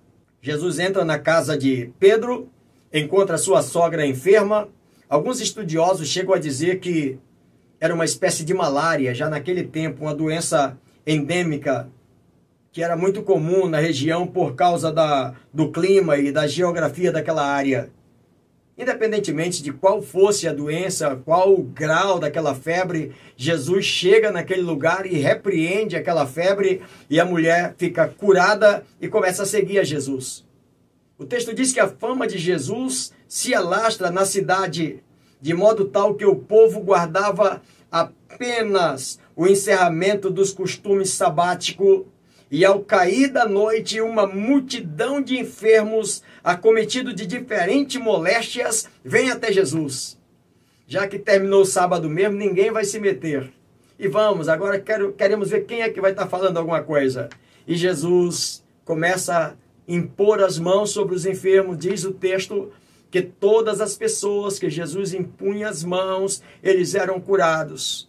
Jesus 0.41 0.79
entra 0.79 1.05
na 1.05 1.19
casa 1.19 1.55
de 1.55 1.91
Pedro, 1.99 2.49
encontra 2.91 3.37
sua 3.37 3.61
sogra 3.61 4.07
enferma. 4.07 4.67
Alguns 5.07 5.39
estudiosos 5.39 6.07
chegam 6.07 6.33
a 6.33 6.39
dizer 6.39 6.79
que 6.79 7.19
era 7.79 7.93
uma 7.93 8.05
espécie 8.05 8.43
de 8.43 8.55
malária, 8.55 9.13
já 9.13 9.29
naquele 9.29 9.63
tempo, 9.63 10.05
uma 10.05 10.15
doença 10.15 10.75
endêmica 11.05 11.87
que 12.71 12.81
era 12.81 12.97
muito 12.97 13.21
comum 13.21 13.67
na 13.69 13.77
região 13.77 14.25
por 14.25 14.55
causa 14.55 14.91
da, 14.91 15.35
do 15.53 15.71
clima 15.71 16.17
e 16.17 16.31
da 16.31 16.47
geografia 16.47 17.11
daquela 17.11 17.45
área. 17.45 17.91
Independentemente 18.77 19.63
de 19.63 19.71
qual 19.71 20.01
fosse 20.01 20.47
a 20.47 20.53
doença, 20.53 21.15
qual 21.23 21.53
o 21.53 21.63
grau 21.63 22.19
daquela 22.19 22.53
febre, 22.53 23.13
Jesus 23.37 23.85
chega 23.85 24.31
naquele 24.31 24.61
lugar 24.61 25.05
e 25.05 25.17
repreende 25.17 25.95
aquela 25.95 26.27
febre 26.27 26.81
e 27.09 27.17
a 27.17 27.25
mulher 27.25 27.73
fica 27.77 28.07
curada 28.07 28.83
e 28.99 29.07
começa 29.07 29.43
a 29.43 29.45
seguir 29.45 29.79
a 29.79 29.83
Jesus. 29.83 30.45
O 31.17 31.23
texto 31.25 31.53
diz 31.53 31.71
que 31.71 31.79
a 31.79 31.87
fama 31.87 32.27
de 32.27 32.37
Jesus 32.37 33.13
se 33.29 33.55
alastra 33.55 34.11
na 34.11 34.25
cidade, 34.25 35.01
de 35.39 35.53
modo 35.53 35.85
tal 35.85 36.15
que 36.15 36.25
o 36.25 36.35
povo 36.35 36.81
guardava 36.81 37.61
apenas 37.89 39.17
o 39.37 39.47
encerramento 39.47 40.29
dos 40.29 40.51
costumes 40.51 41.11
sabáticos 41.11 42.03
e 42.55 42.63
ao 42.63 42.79
cair 42.79 43.27
da 43.33 43.45
noite, 43.45 43.99
uma 43.99 44.25
multidão 44.25 45.21
de 45.21 45.37
enfermos, 45.37 46.23
acometidos 46.41 47.13
de 47.13 47.25
diferentes 47.25 48.01
moléstias, 48.01 48.87
vem 49.03 49.29
até 49.29 49.51
Jesus. 49.51 50.17
Já 50.87 51.05
que 51.05 51.19
terminou 51.19 51.63
o 51.63 51.65
sábado 51.65 52.09
mesmo, 52.09 52.37
ninguém 52.37 52.71
vai 52.71 52.85
se 52.85 52.97
meter. 52.97 53.51
E 53.99 54.07
vamos, 54.07 54.47
agora 54.47 54.79
quero, 54.79 55.11
queremos 55.11 55.49
ver 55.49 55.65
quem 55.65 55.81
é 55.81 55.89
que 55.89 55.99
vai 55.99 56.11
estar 56.11 56.27
falando 56.27 56.55
alguma 56.55 56.81
coisa. 56.81 57.27
E 57.67 57.75
Jesus 57.75 58.63
começa 58.85 59.37
a 59.37 59.53
impor 59.85 60.41
as 60.41 60.57
mãos 60.57 60.91
sobre 60.91 61.13
os 61.13 61.25
enfermos, 61.25 61.77
diz 61.77 62.05
o 62.05 62.13
texto, 62.13 62.71
que 63.11 63.21
todas 63.21 63.81
as 63.81 63.97
pessoas 63.97 64.57
que 64.57 64.69
Jesus 64.69 65.13
impunha 65.13 65.67
as 65.67 65.83
mãos, 65.83 66.41
eles 66.63 66.95
eram 66.95 67.19
curados. 67.19 68.07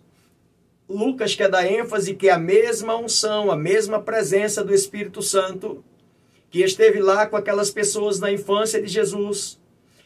Lucas 0.89 1.35
quer 1.35 1.49
dar 1.49 1.67
ênfase 1.67 2.15
que 2.15 2.29
é 2.29 2.33
a 2.33 2.39
mesma 2.39 2.97
unção, 2.97 3.51
a 3.51 3.57
mesma 3.57 4.01
presença 4.01 4.63
do 4.63 4.73
Espírito 4.73 5.21
Santo, 5.21 5.85
que 6.49 6.63
esteve 6.63 7.01
lá 7.01 7.27
com 7.27 7.37
aquelas 7.37 7.71
pessoas 7.71 8.21
na 8.21 8.31
infância 8.31 8.81
de 8.81 8.87
Jesus, 8.87 9.59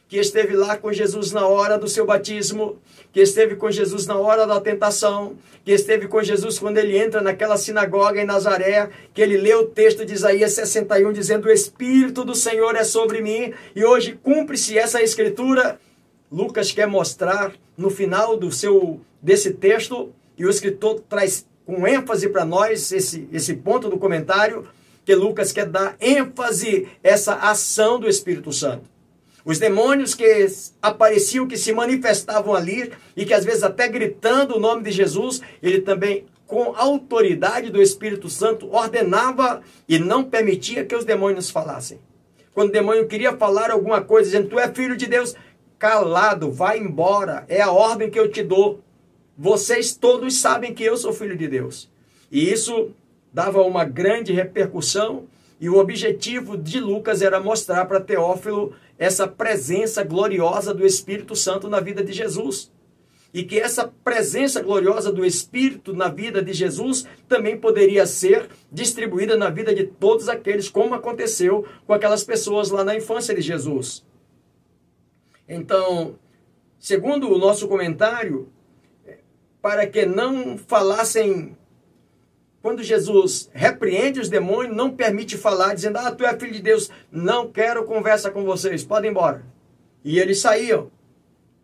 que 0.08 0.16
esteve 0.16 0.56
lá 0.56 0.78
com 0.78 0.90
Jesus 0.90 1.32
na 1.32 1.46
hora 1.46 1.78
do 1.78 1.86
seu 1.86 2.06
batismo, 2.06 2.78
que 3.12 3.20
esteve 3.20 3.56
com 3.56 3.70
Jesus 3.70 4.06
na 4.06 4.16
hora 4.16 4.46
da 4.46 4.58
tentação, 4.58 5.36
que 5.64 5.70
esteve 5.70 6.08
com 6.08 6.22
Jesus 6.22 6.58
quando 6.58 6.78
ele 6.78 6.96
entra 6.96 7.20
naquela 7.20 7.58
sinagoga 7.58 8.20
em 8.20 8.24
Nazaré, 8.24 8.88
que 9.12 9.20
ele 9.20 9.36
lê 9.36 9.54
o 9.54 9.66
texto 9.66 10.04
de 10.04 10.14
Isaías 10.14 10.52
61 10.52 11.12
dizendo: 11.12 11.46
"O 11.46 11.52
espírito 11.52 12.24
do 12.24 12.34
Senhor 12.34 12.74
é 12.74 12.84
sobre 12.84 13.20
mim", 13.20 13.52
e 13.76 13.84
hoje 13.84 14.18
cumpre-se 14.20 14.78
essa 14.78 15.02
escritura. 15.02 15.78
Lucas 16.32 16.72
quer 16.72 16.86
mostrar 16.86 17.52
no 17.76 17.90
final 17.90 18.36
do 18.36 18.50
seu 18.50 19.00
desse 19.22 19.52
texto 19.52 20.12
e 20.40 20.46
o 20.46 20.48
escritor 20.48 21.02
traz 21.06 21.46
com 21.66 21.86
ênfase 21.86 22.26
para 22.30 22.46
nós 22.46 22.90
esse, 22.92 23.28
esse 23.30 23.52
ponto 23.52 23.90
do 23.90 23.98
comentário, 23.98 24.66
que 25.04 25.14
Lucas 25.14 25.52
quer 25.52 25.66
dar 25.66 25.96
ênfase 26.00 26.88
essa 27.02 27.34
ação 27.34 28.00
do 28.00 28.08
Espírito 28.08 28.50
Santo. 28.50 28.88
Os 29.44 29.58
demônios 29.58 30.14
que 30.14 30.46
apareciam, 30.80 31.46
que 31.46 31.58
se 31.58 31.74
manifestavam 31.74 32.54
ali, 32.54 32.90
e 33.14 33.26
que 33.26 33.34
às 33.34 33.44
vezes 33.44 33.62
até 33.62 33.86
gritando 33.86 34.56
o 34.56 34.58
nome 34.58 34.82
de 34.82 34.92
Jesus, 34.92 35.42
ele 35.62 35.82
também, 35.82 36.24
com 36.46 36.74
autoridade 36.74 37.68
do 37.68 37.82
Espírito 37.82 38.30
Santo, 38.30 38.74
ordenava 38.74 39.60
e 39.86 39.98
não 39.98 40.24
permitia 40.24 40.86
que 40.86 40.96
os 40.96 41.04
demônios 41.04 41.50
falassem. 41.50 42.00
Quando 42.54 42.70
o 42.70 42.72
demônio 42.72 43.06
queria 43.06 43.36
falar 43.36 43.70
alguma 43.70 44.00
coisa, 44.00 44.30
dizendo, 44.30 44.48
tu 44.48 44.58
é 44.58 44.72
filho 44.72 44.96
de 44.96 45.06
Deus, 45.06 45.36
calado, 45.78 46.50
vai 46.50 46.78
embora, 46.78 47.44
é 47.46 47.60
a 47.60 47.70
ordem 47.70 48.08
que 48.08 48.18
eu 48.18 48.30
te 48.30 48.42
dou. 48.42 48.80
Vocês 49.42 49.96
todos 49.96 50.38
sabem 50.38 50.74
que 50.74 50.84
eu 50.84 50.98
sou 50.98 51.14
filho 51.14 51.34
de 51.34 51.48
Deus. 51.48 51.90
E 52.30 52.52
isso 52.52 52.90
dava 53.32 53.62
uma 53.62 53.86
grande 53.86 54.34
repercussão, 54.34 55.28
e 55.58 55.66
o 55.66 55.78
objetivo 55.78 56.58
de 56.58 56.78
Lucas 56.78 57.22
era 57.22 57.40
mostrar 57.40 57.86
para 57.86 58.02
Teófilo 58.02 58.74
essa 58.98 59.26
presença 59.26 60.04
gloriosa 60.04 60.74
do 60.74 60.84
Espírito 60.84 61.34
Santo 61.34 61.70
na 61.70 61.80
vida 61.80 62.04
de 62.04 62.12
Jesus. 62.12 62.70
E 63.32 63.42
que 63.42 63.58
essa 63.58 63.90
presença 64.04 64.60
gloriosa 64.60 65.10
do 65.10 65.24
Espírito 65.24 65.94
na 65.94 66.08
vida 66.08 66.42
de 66.42 66.52
Jesus 66.52 67.06
também 67.26 67.58
poderia 67.58 68.04
ser 68.04 68.46
distribuída 68.70 69.38
na 69.38 69.48
vida 69.48 69.74
de 69.74 69.84
todos 69.84 70.28
aqueles, 70.28 70.68
como 70.68 70.92
aconteceu 70.92 71.64
com 71.86 71.94
aquelas 71.94 72.22
pessoas 72.22 72.68
lá 72.68 72.84
na 72.84 72.94
infância 72.94 73.34
de 73.34 73.40
Jesus. 73.40 74.04
Então, 75.48 76.18
segundo 76.78 77.32
o 77.32 77.38
nosso 77.38 77.66
comentário, 77.68 78.52
para 79.60 79.86
que 79.86 80.06
não 80.06 80.58
falassem. 80.58 81.56
Quando 82.62 82.82
Jesus 82.82 83.48
repreende 83.54 84.20
os 84.20 84.28
demônios, 84.28 84.76
não 84.76 84.90
permite 84.90 85.36
falar, 85.36 85.74
dizendo: 85.74 85.98
Ah, 85.98 86.10
tu 86.10 86.24
é 86.24 86.38
filho 86.38 86.52
de 86.52 86.62
Deus, 86.62 86.90
não 87.10 87.50
quero 87.50 87.84
conversa 87.84 88.30
com 88.30 88.44
vocês, 88.44 88.84
podem 88.84 89.10
embora. 89.10 89.44
E 90.04 90.18
eles 90.18 90.40
saíam. 90.40 90.90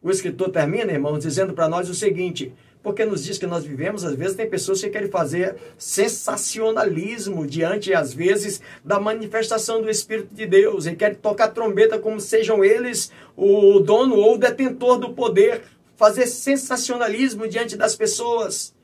O 0.02 0.10
escritor 0.10 0.50
termina, 0.50 0.92
irmãos, 0.92 1.20
dizendo 1.20 1.52
para 1.52 1.68
nós 1.68 1.88
o 1.88 1.94
seguinte: 1.94 2.54
porque 2.86 3.04
nos 3.04 3.24
dias 3.24 3.36
que 3.36 3.48
nós 3.48 3.64
vivemos, 3.64 4.04
às 4.04 4.14
vezes 4.14 4.36
tem 4.36 4.48
pessoas 4.48 4.80
que 4.80 4.88
querem 4.88 5.10
fazer 5.10 5.56
sensacionalismo 5.76 7.44
diante, 7.44 7.92
às 7.92 8.14
vezes, 8.14 8.62
da 8.84 9.00
manifestação 9.00 9.82
do 9.82 9.90
Espírito 9.90 10.32
de 10.32 10.46
Deus 10.46 10.86
e 10.86 10.94
querem 10.94 11.16
tocar 11.16 11.48
trombeta 11.48 11.98
como 11.98 12.20
sejam 12.20 12.64
eles 12.64 13.10
o 13.36 13.80
dono 13.80 14.14
ou 14.14 14.36
o 14.36 14.38
detentor 14.38 15.00
do 15.00 15.12
poder 15.12 15.62
fazer 15.96 16.26
sensacionalismo 16.26 17.48
diante 17.48 17.76
das 17.76 17.96
pessoas. 17.96 18.74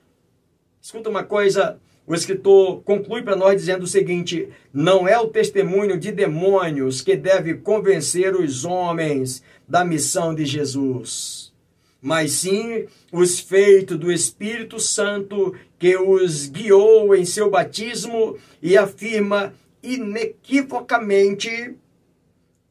Escuta 0.80 1.08
uma 1.08 1.22
coisa, 1.22 1.78
o 2.06 2.14
escritor 2.14 2.82
conclui 2.82 3.22
para 3.22 3.36
nós 3.36 3.60
dizendo 3.60 3.84
o 3.84 3.86
seguinte: 3.86 4.48
não 4.72 5.06
é 5.06 5.18
o 5.18 5.28
testemunho 5.28 5.98
de 5.98 6.10
demônios 6.10 7.00
que 7.00 7.16
deve 7.16 7.54
convencer 7.54 8.34
os 8.34 8.64
homens 8.64 9.42
da 9.68 9.84
missão 9.84 10.34
de 10.34 10.44
Jesus, 10.44 11.52
mas 12.00 12.32
sim 12.32 12.86
os 13.12 13.38
feitos 13.38 13.96
do 13.96 14.10
Espírito 14.10 14.80
Santo 14.80 15.54
que 15.78 15.96
os 15.96 16.48
guiou 16.48 17.14
em 17.14 17.24
seu 17.24 17.48
batismo 17.48 18.36
e 18.60 18.76
afirma 18.76 19.54
inequivocamente 19.82 21.76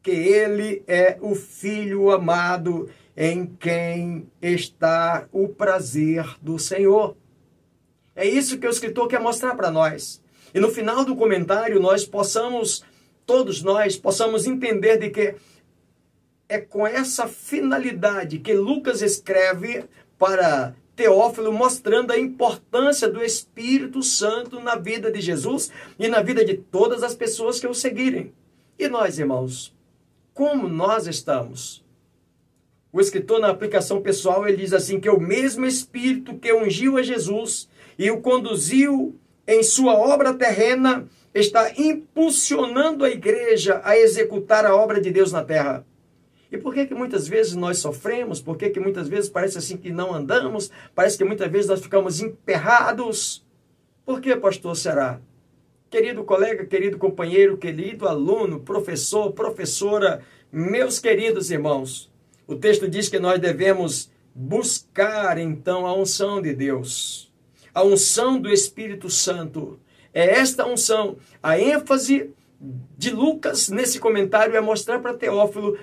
que 0.02 0.10
ele 0.10 0.82
é 0.86 1.16
o 1.20 1.34
Filho 1.34 2.10
amado 2.10 2.90
em 3.16 3.46
quem 3.46 4.26
está 4.40 5.26
o 5.32 5.48
prazer 5.48 6.24
do 6.40 6.58
Senhor. 6.58 7.16
É 8.14 8.26
isso 8.26 8.58
que 8.58 8.66
o 8.66 8.70
escritor 8.70 9.08
quer 9.08 9.20
mostrar 9.20 9.54
para 9.54 9.70
nós. 9.70 10.22
E 10.54 10.60
no 10.60 10.70
final 10.70 11.04
do 11.04 11.16
comentário 11.16 11.80
nós 11.80 12.04
possamos, 12.04 12.84
todos 13.26 13.62
nós, 13.62 13.96
possamos 13.96 14.46
entender 14.46 14.98
de 14.98 15.10
que 15.10 15.34
é 16.48 16.58
com 16.58 16.86
essa 16.86 17.26
finalidade 17.26 18.38
que 18.38 18.52
Lucas 18.52 19.00
escreve 19.00 19.84
para 20.18 20.74
Teófilo, 20.94 21.50
mostrando 21.52 22.12
a 22.12 22.18
importância 22.18 23.08
do 23.08 23.24
Espírito 23.24 24.02
Santo 24.02 24.60
na 24.60 24.76
vida 24.76 25.10
de 25.10 25.20
Jesus 25.20 25.70
e 25.98 26.06
na 26.06 26.20
vida 26.20 26.44
de 26.44 26.54
todas 26.54 27.02
as 27.02 27.14
pessoas 27.14 27.58
que 27.58 27.66
o 27.66 27.74
seguirem. 27.74 28.32
E 28.78 28.88
nós, 28.88 29.18
irmãos, 29.18 29.74
como 30.34 30.68
nós 30.68 31.06
estamos? 31.06 31.81
O 32.92 33.00
escritor, 33.00 33.40
na 33.40 33.48
aplicação 33.48 34.02
pessoal, 34.02 34.46
ele 34.46 34.58
diz 34.58 34.74
assim: 34.74 35.00
que 35.00 35.08
é 35.08 35.12
o 35.12 35.20
mesmo 35.20 35.64
Espírito 35.64 36.36
que 36.36 36.52
ungiu 36.52 36.98
a 36.98 37.02
Jesus 37.02 37.68
e 37.98 38.10
o 38.10 38.20
conduziu 38.20 39.18
em 39.46 39.62
sua 39.62 39.94
obra 39.94 40.34
terrena, 40.34 41.08
está 41.34 41.72
impulsionando 41.76 43.04
a 43.04 43.10
igreja 43.10 43.80
a 43.82 43.96
executar 43.96 44.66
a 44.66 44.76
obra 44.76 45.00
de 45.00 45.10
Deus 45.10 45.32
na 45.32 45.42
terra. 45.42 45.86
E 46.50 46.58
por 46.58 46.74
que 46.74 46.84
que 46.86 46.94
muitas 46.94 47.26
vezes 47.26 47.54
nós 47.54 47.78
sofremos? 47.78 48.42
Por 48.42 48.58
que 48.58 48.68
que 48.68 48.78
muitas 48.78 49.08
vezes 49.08 49.30
parece 49.30 49.56
assim 49.56 49.78
que 49.78 49.90
não 49.90 50.12
andamos? 50.12 50.70
Parece 50.94 51.16
que 51.16 51.24
muitas 51.24 51.50
vezes 51.50 51.68
nós 51.68 51.80
ficamos 51.80 52.20
emperrados? 52.20 53.42
Por 54.04 54.20
que, 54.20 54.36
pastor, 54.36 54.76
será? 54.76 55.18
Querido 55.88 56.24
colega, 56.24 56.66
querido 56.66 56.98
companheiro, 56.98 57.56
querido 57.56 58.06
aluno, 58.06 58.60
professor, 58.60 59.32
professora, 59.32 60.20
meus 60.52 60.98
queridos 60.98 61.50
irmãos, 61.50 62.11
o 62.52 62.58
texto 62.58 62.88
diz 62.88 63.08
que 63.08 63.18
nós 63.18 63.40
devemos 63.40 64.10
buscar 64.34 65.38
então 65.38 65.86
a 65.86 65.94
unção 65.94 66.40
de 66.40 66.54
Deus 66.54 67.32
a 67.74 67.82
unção 67.82 68.38
do 68.38 68.50
Espírito 68.50 69.08
Santo. 69.08 69.78
É 70.12 70.38
esta 70.38 70.66
unção. 70.66 71.16
A 71.42 71.58
ênfase 71.58 72.30
de 72.96 73.10
Lucas 73.10 73.68
nesse 73.68 73.98
comentário 73.98 74.54
é 74.54 74.60
mostrar 74.60 75.00
para 75.00 75.14
Teófilo 75.14 75.78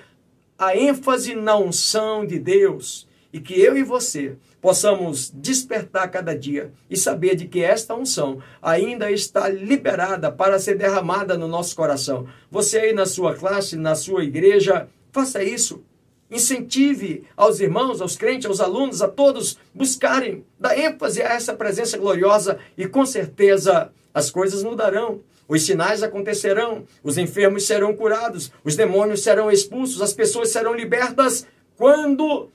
a 0.58 0.76
ênfase 0.76 1.34
na 1.34 1.56
unção 1.56 2.24
de 2.24 2.38
Deus 2.38 3.08
e 3.32 3.40
que 3.40 3.60
eu 3.60 3.76
e 3.76 3.82
você 3.82 4.36
possamos 4.60 5.30
despertar 5.34 6.10
cada 6.10 6.36
dia 6.36 6.72
e 6.88 6.96
saber 6.96 7.34
de 7.34 7.46
que 7.46 7.62
esta 7.62 7.94
unção 7.94 8.42
ainda 8.60 9.10
está 9.10 9.48
liberada 9.48 10.30
para 10.30 10.58
ser 10.58 10.76
derramada 10.76 11.36
no 11.36 11.48
nosso 11.48 11.74
coração. 11.74 12.26
Você 12.50 12.78
aí 12.78 12.92
na 12.92 13.06
sua 13.06 13.34
classe, 13.34 13.76
na 13.76 13.94
sua 13.94 14.22
igreja, 14.22 14.88
faça 15.12 15.42
isso. 15.42 15.82
Incentive 16.30 17.24
aos 17.36 17.58
irmãos, 17.58 18.00
aos 18.00 18.16
crentes, 18.16 18.46
aos 18.46 18.60
alunos, 18.60 19.02
a 19.02 19.08
todos 19.08 19.58
buscarem, 19.74 20.44
dar 20.58 20.78
ênfase 20.78 21.20
a 21.20 21.32
essa 21.32 21.54
presença 21.54 21.98
gloriosa 21.98 22.58
e 22.78 22.86
com 22.86 23.04
certeza 23.04 23.90
as 24.14 24.30
coisas 24.30 24.62
mudarão. 24.62 25.20
Os 25.48 25.64
sinais 25.64 26.02
acontecerão, 26.02 26.84
os 27.02 27.18
enfermos 27.18 27.66
serão 27.66 27.94
curados, 27.96 28.52
os 28.62 28.76
demônios 28.76 29.22
serão 29.22 29.50
expulsos, 29.50 30.00
as 30.00 30.12
pessoas 30.12 30.50
serão 30.50 30.72
libertas 30.72 31.44
quando 31.76 32.48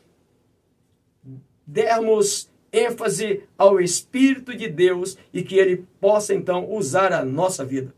dermos 1.68 2.50
ênfase 2.72 3.44
ao 3.58 3.82
Espírito 3.82 4.56
de 4.56 4.70
Deus 4.70 5.18
e 5.34 5.44
que 5.44 5.56
ele 5.56 5.86
possa 6.00 6.34
então 6.34 6.72
usar 6.72 7.12
a 7.12 7.26
nossa 7.26 7.66
vida. 7.66 7.94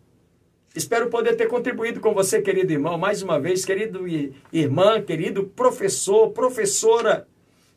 Espero 0.78 1.09
poder 1.09 1.36
ter 1.36 1.47
contribuído 1.47 1.99
com 1.99 2.13
você, 2.13 2.39
querido 2.39 2.71
irmão, 2.71 2.99
mais 2.99 3.23
uma 3.23 3.39
vez, 3.39 3.65
querido 3.65 4.05
irmã, 4.53 5.01
querido 5.01 5.43
professor, 5.43 6.30
professora. 6.30 7.28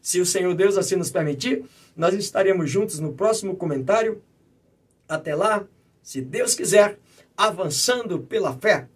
Se 0.02 0.20
o 0.20 0.26
Senhor 0.26 0.54
Deus 0.54 0.76
assim 0.76 0.96
nos 0.96 1.10
permitir, 1.10 1.64
nós 1.96 2.12
estaremos 2.12 2.70
juntos 2.70 3.00
no 3.00 3.14
próximo 3.14 3.56
comentário. 3.56 4.20
Até 5.08 5.34
lá, 5.34 5.66
se 6.02 6.20
Deus 6.20 6.54
quiser, 6.54 6.98
avançando 7.34 8.18
pela 8.18 8.52
fé. 8.52 8.86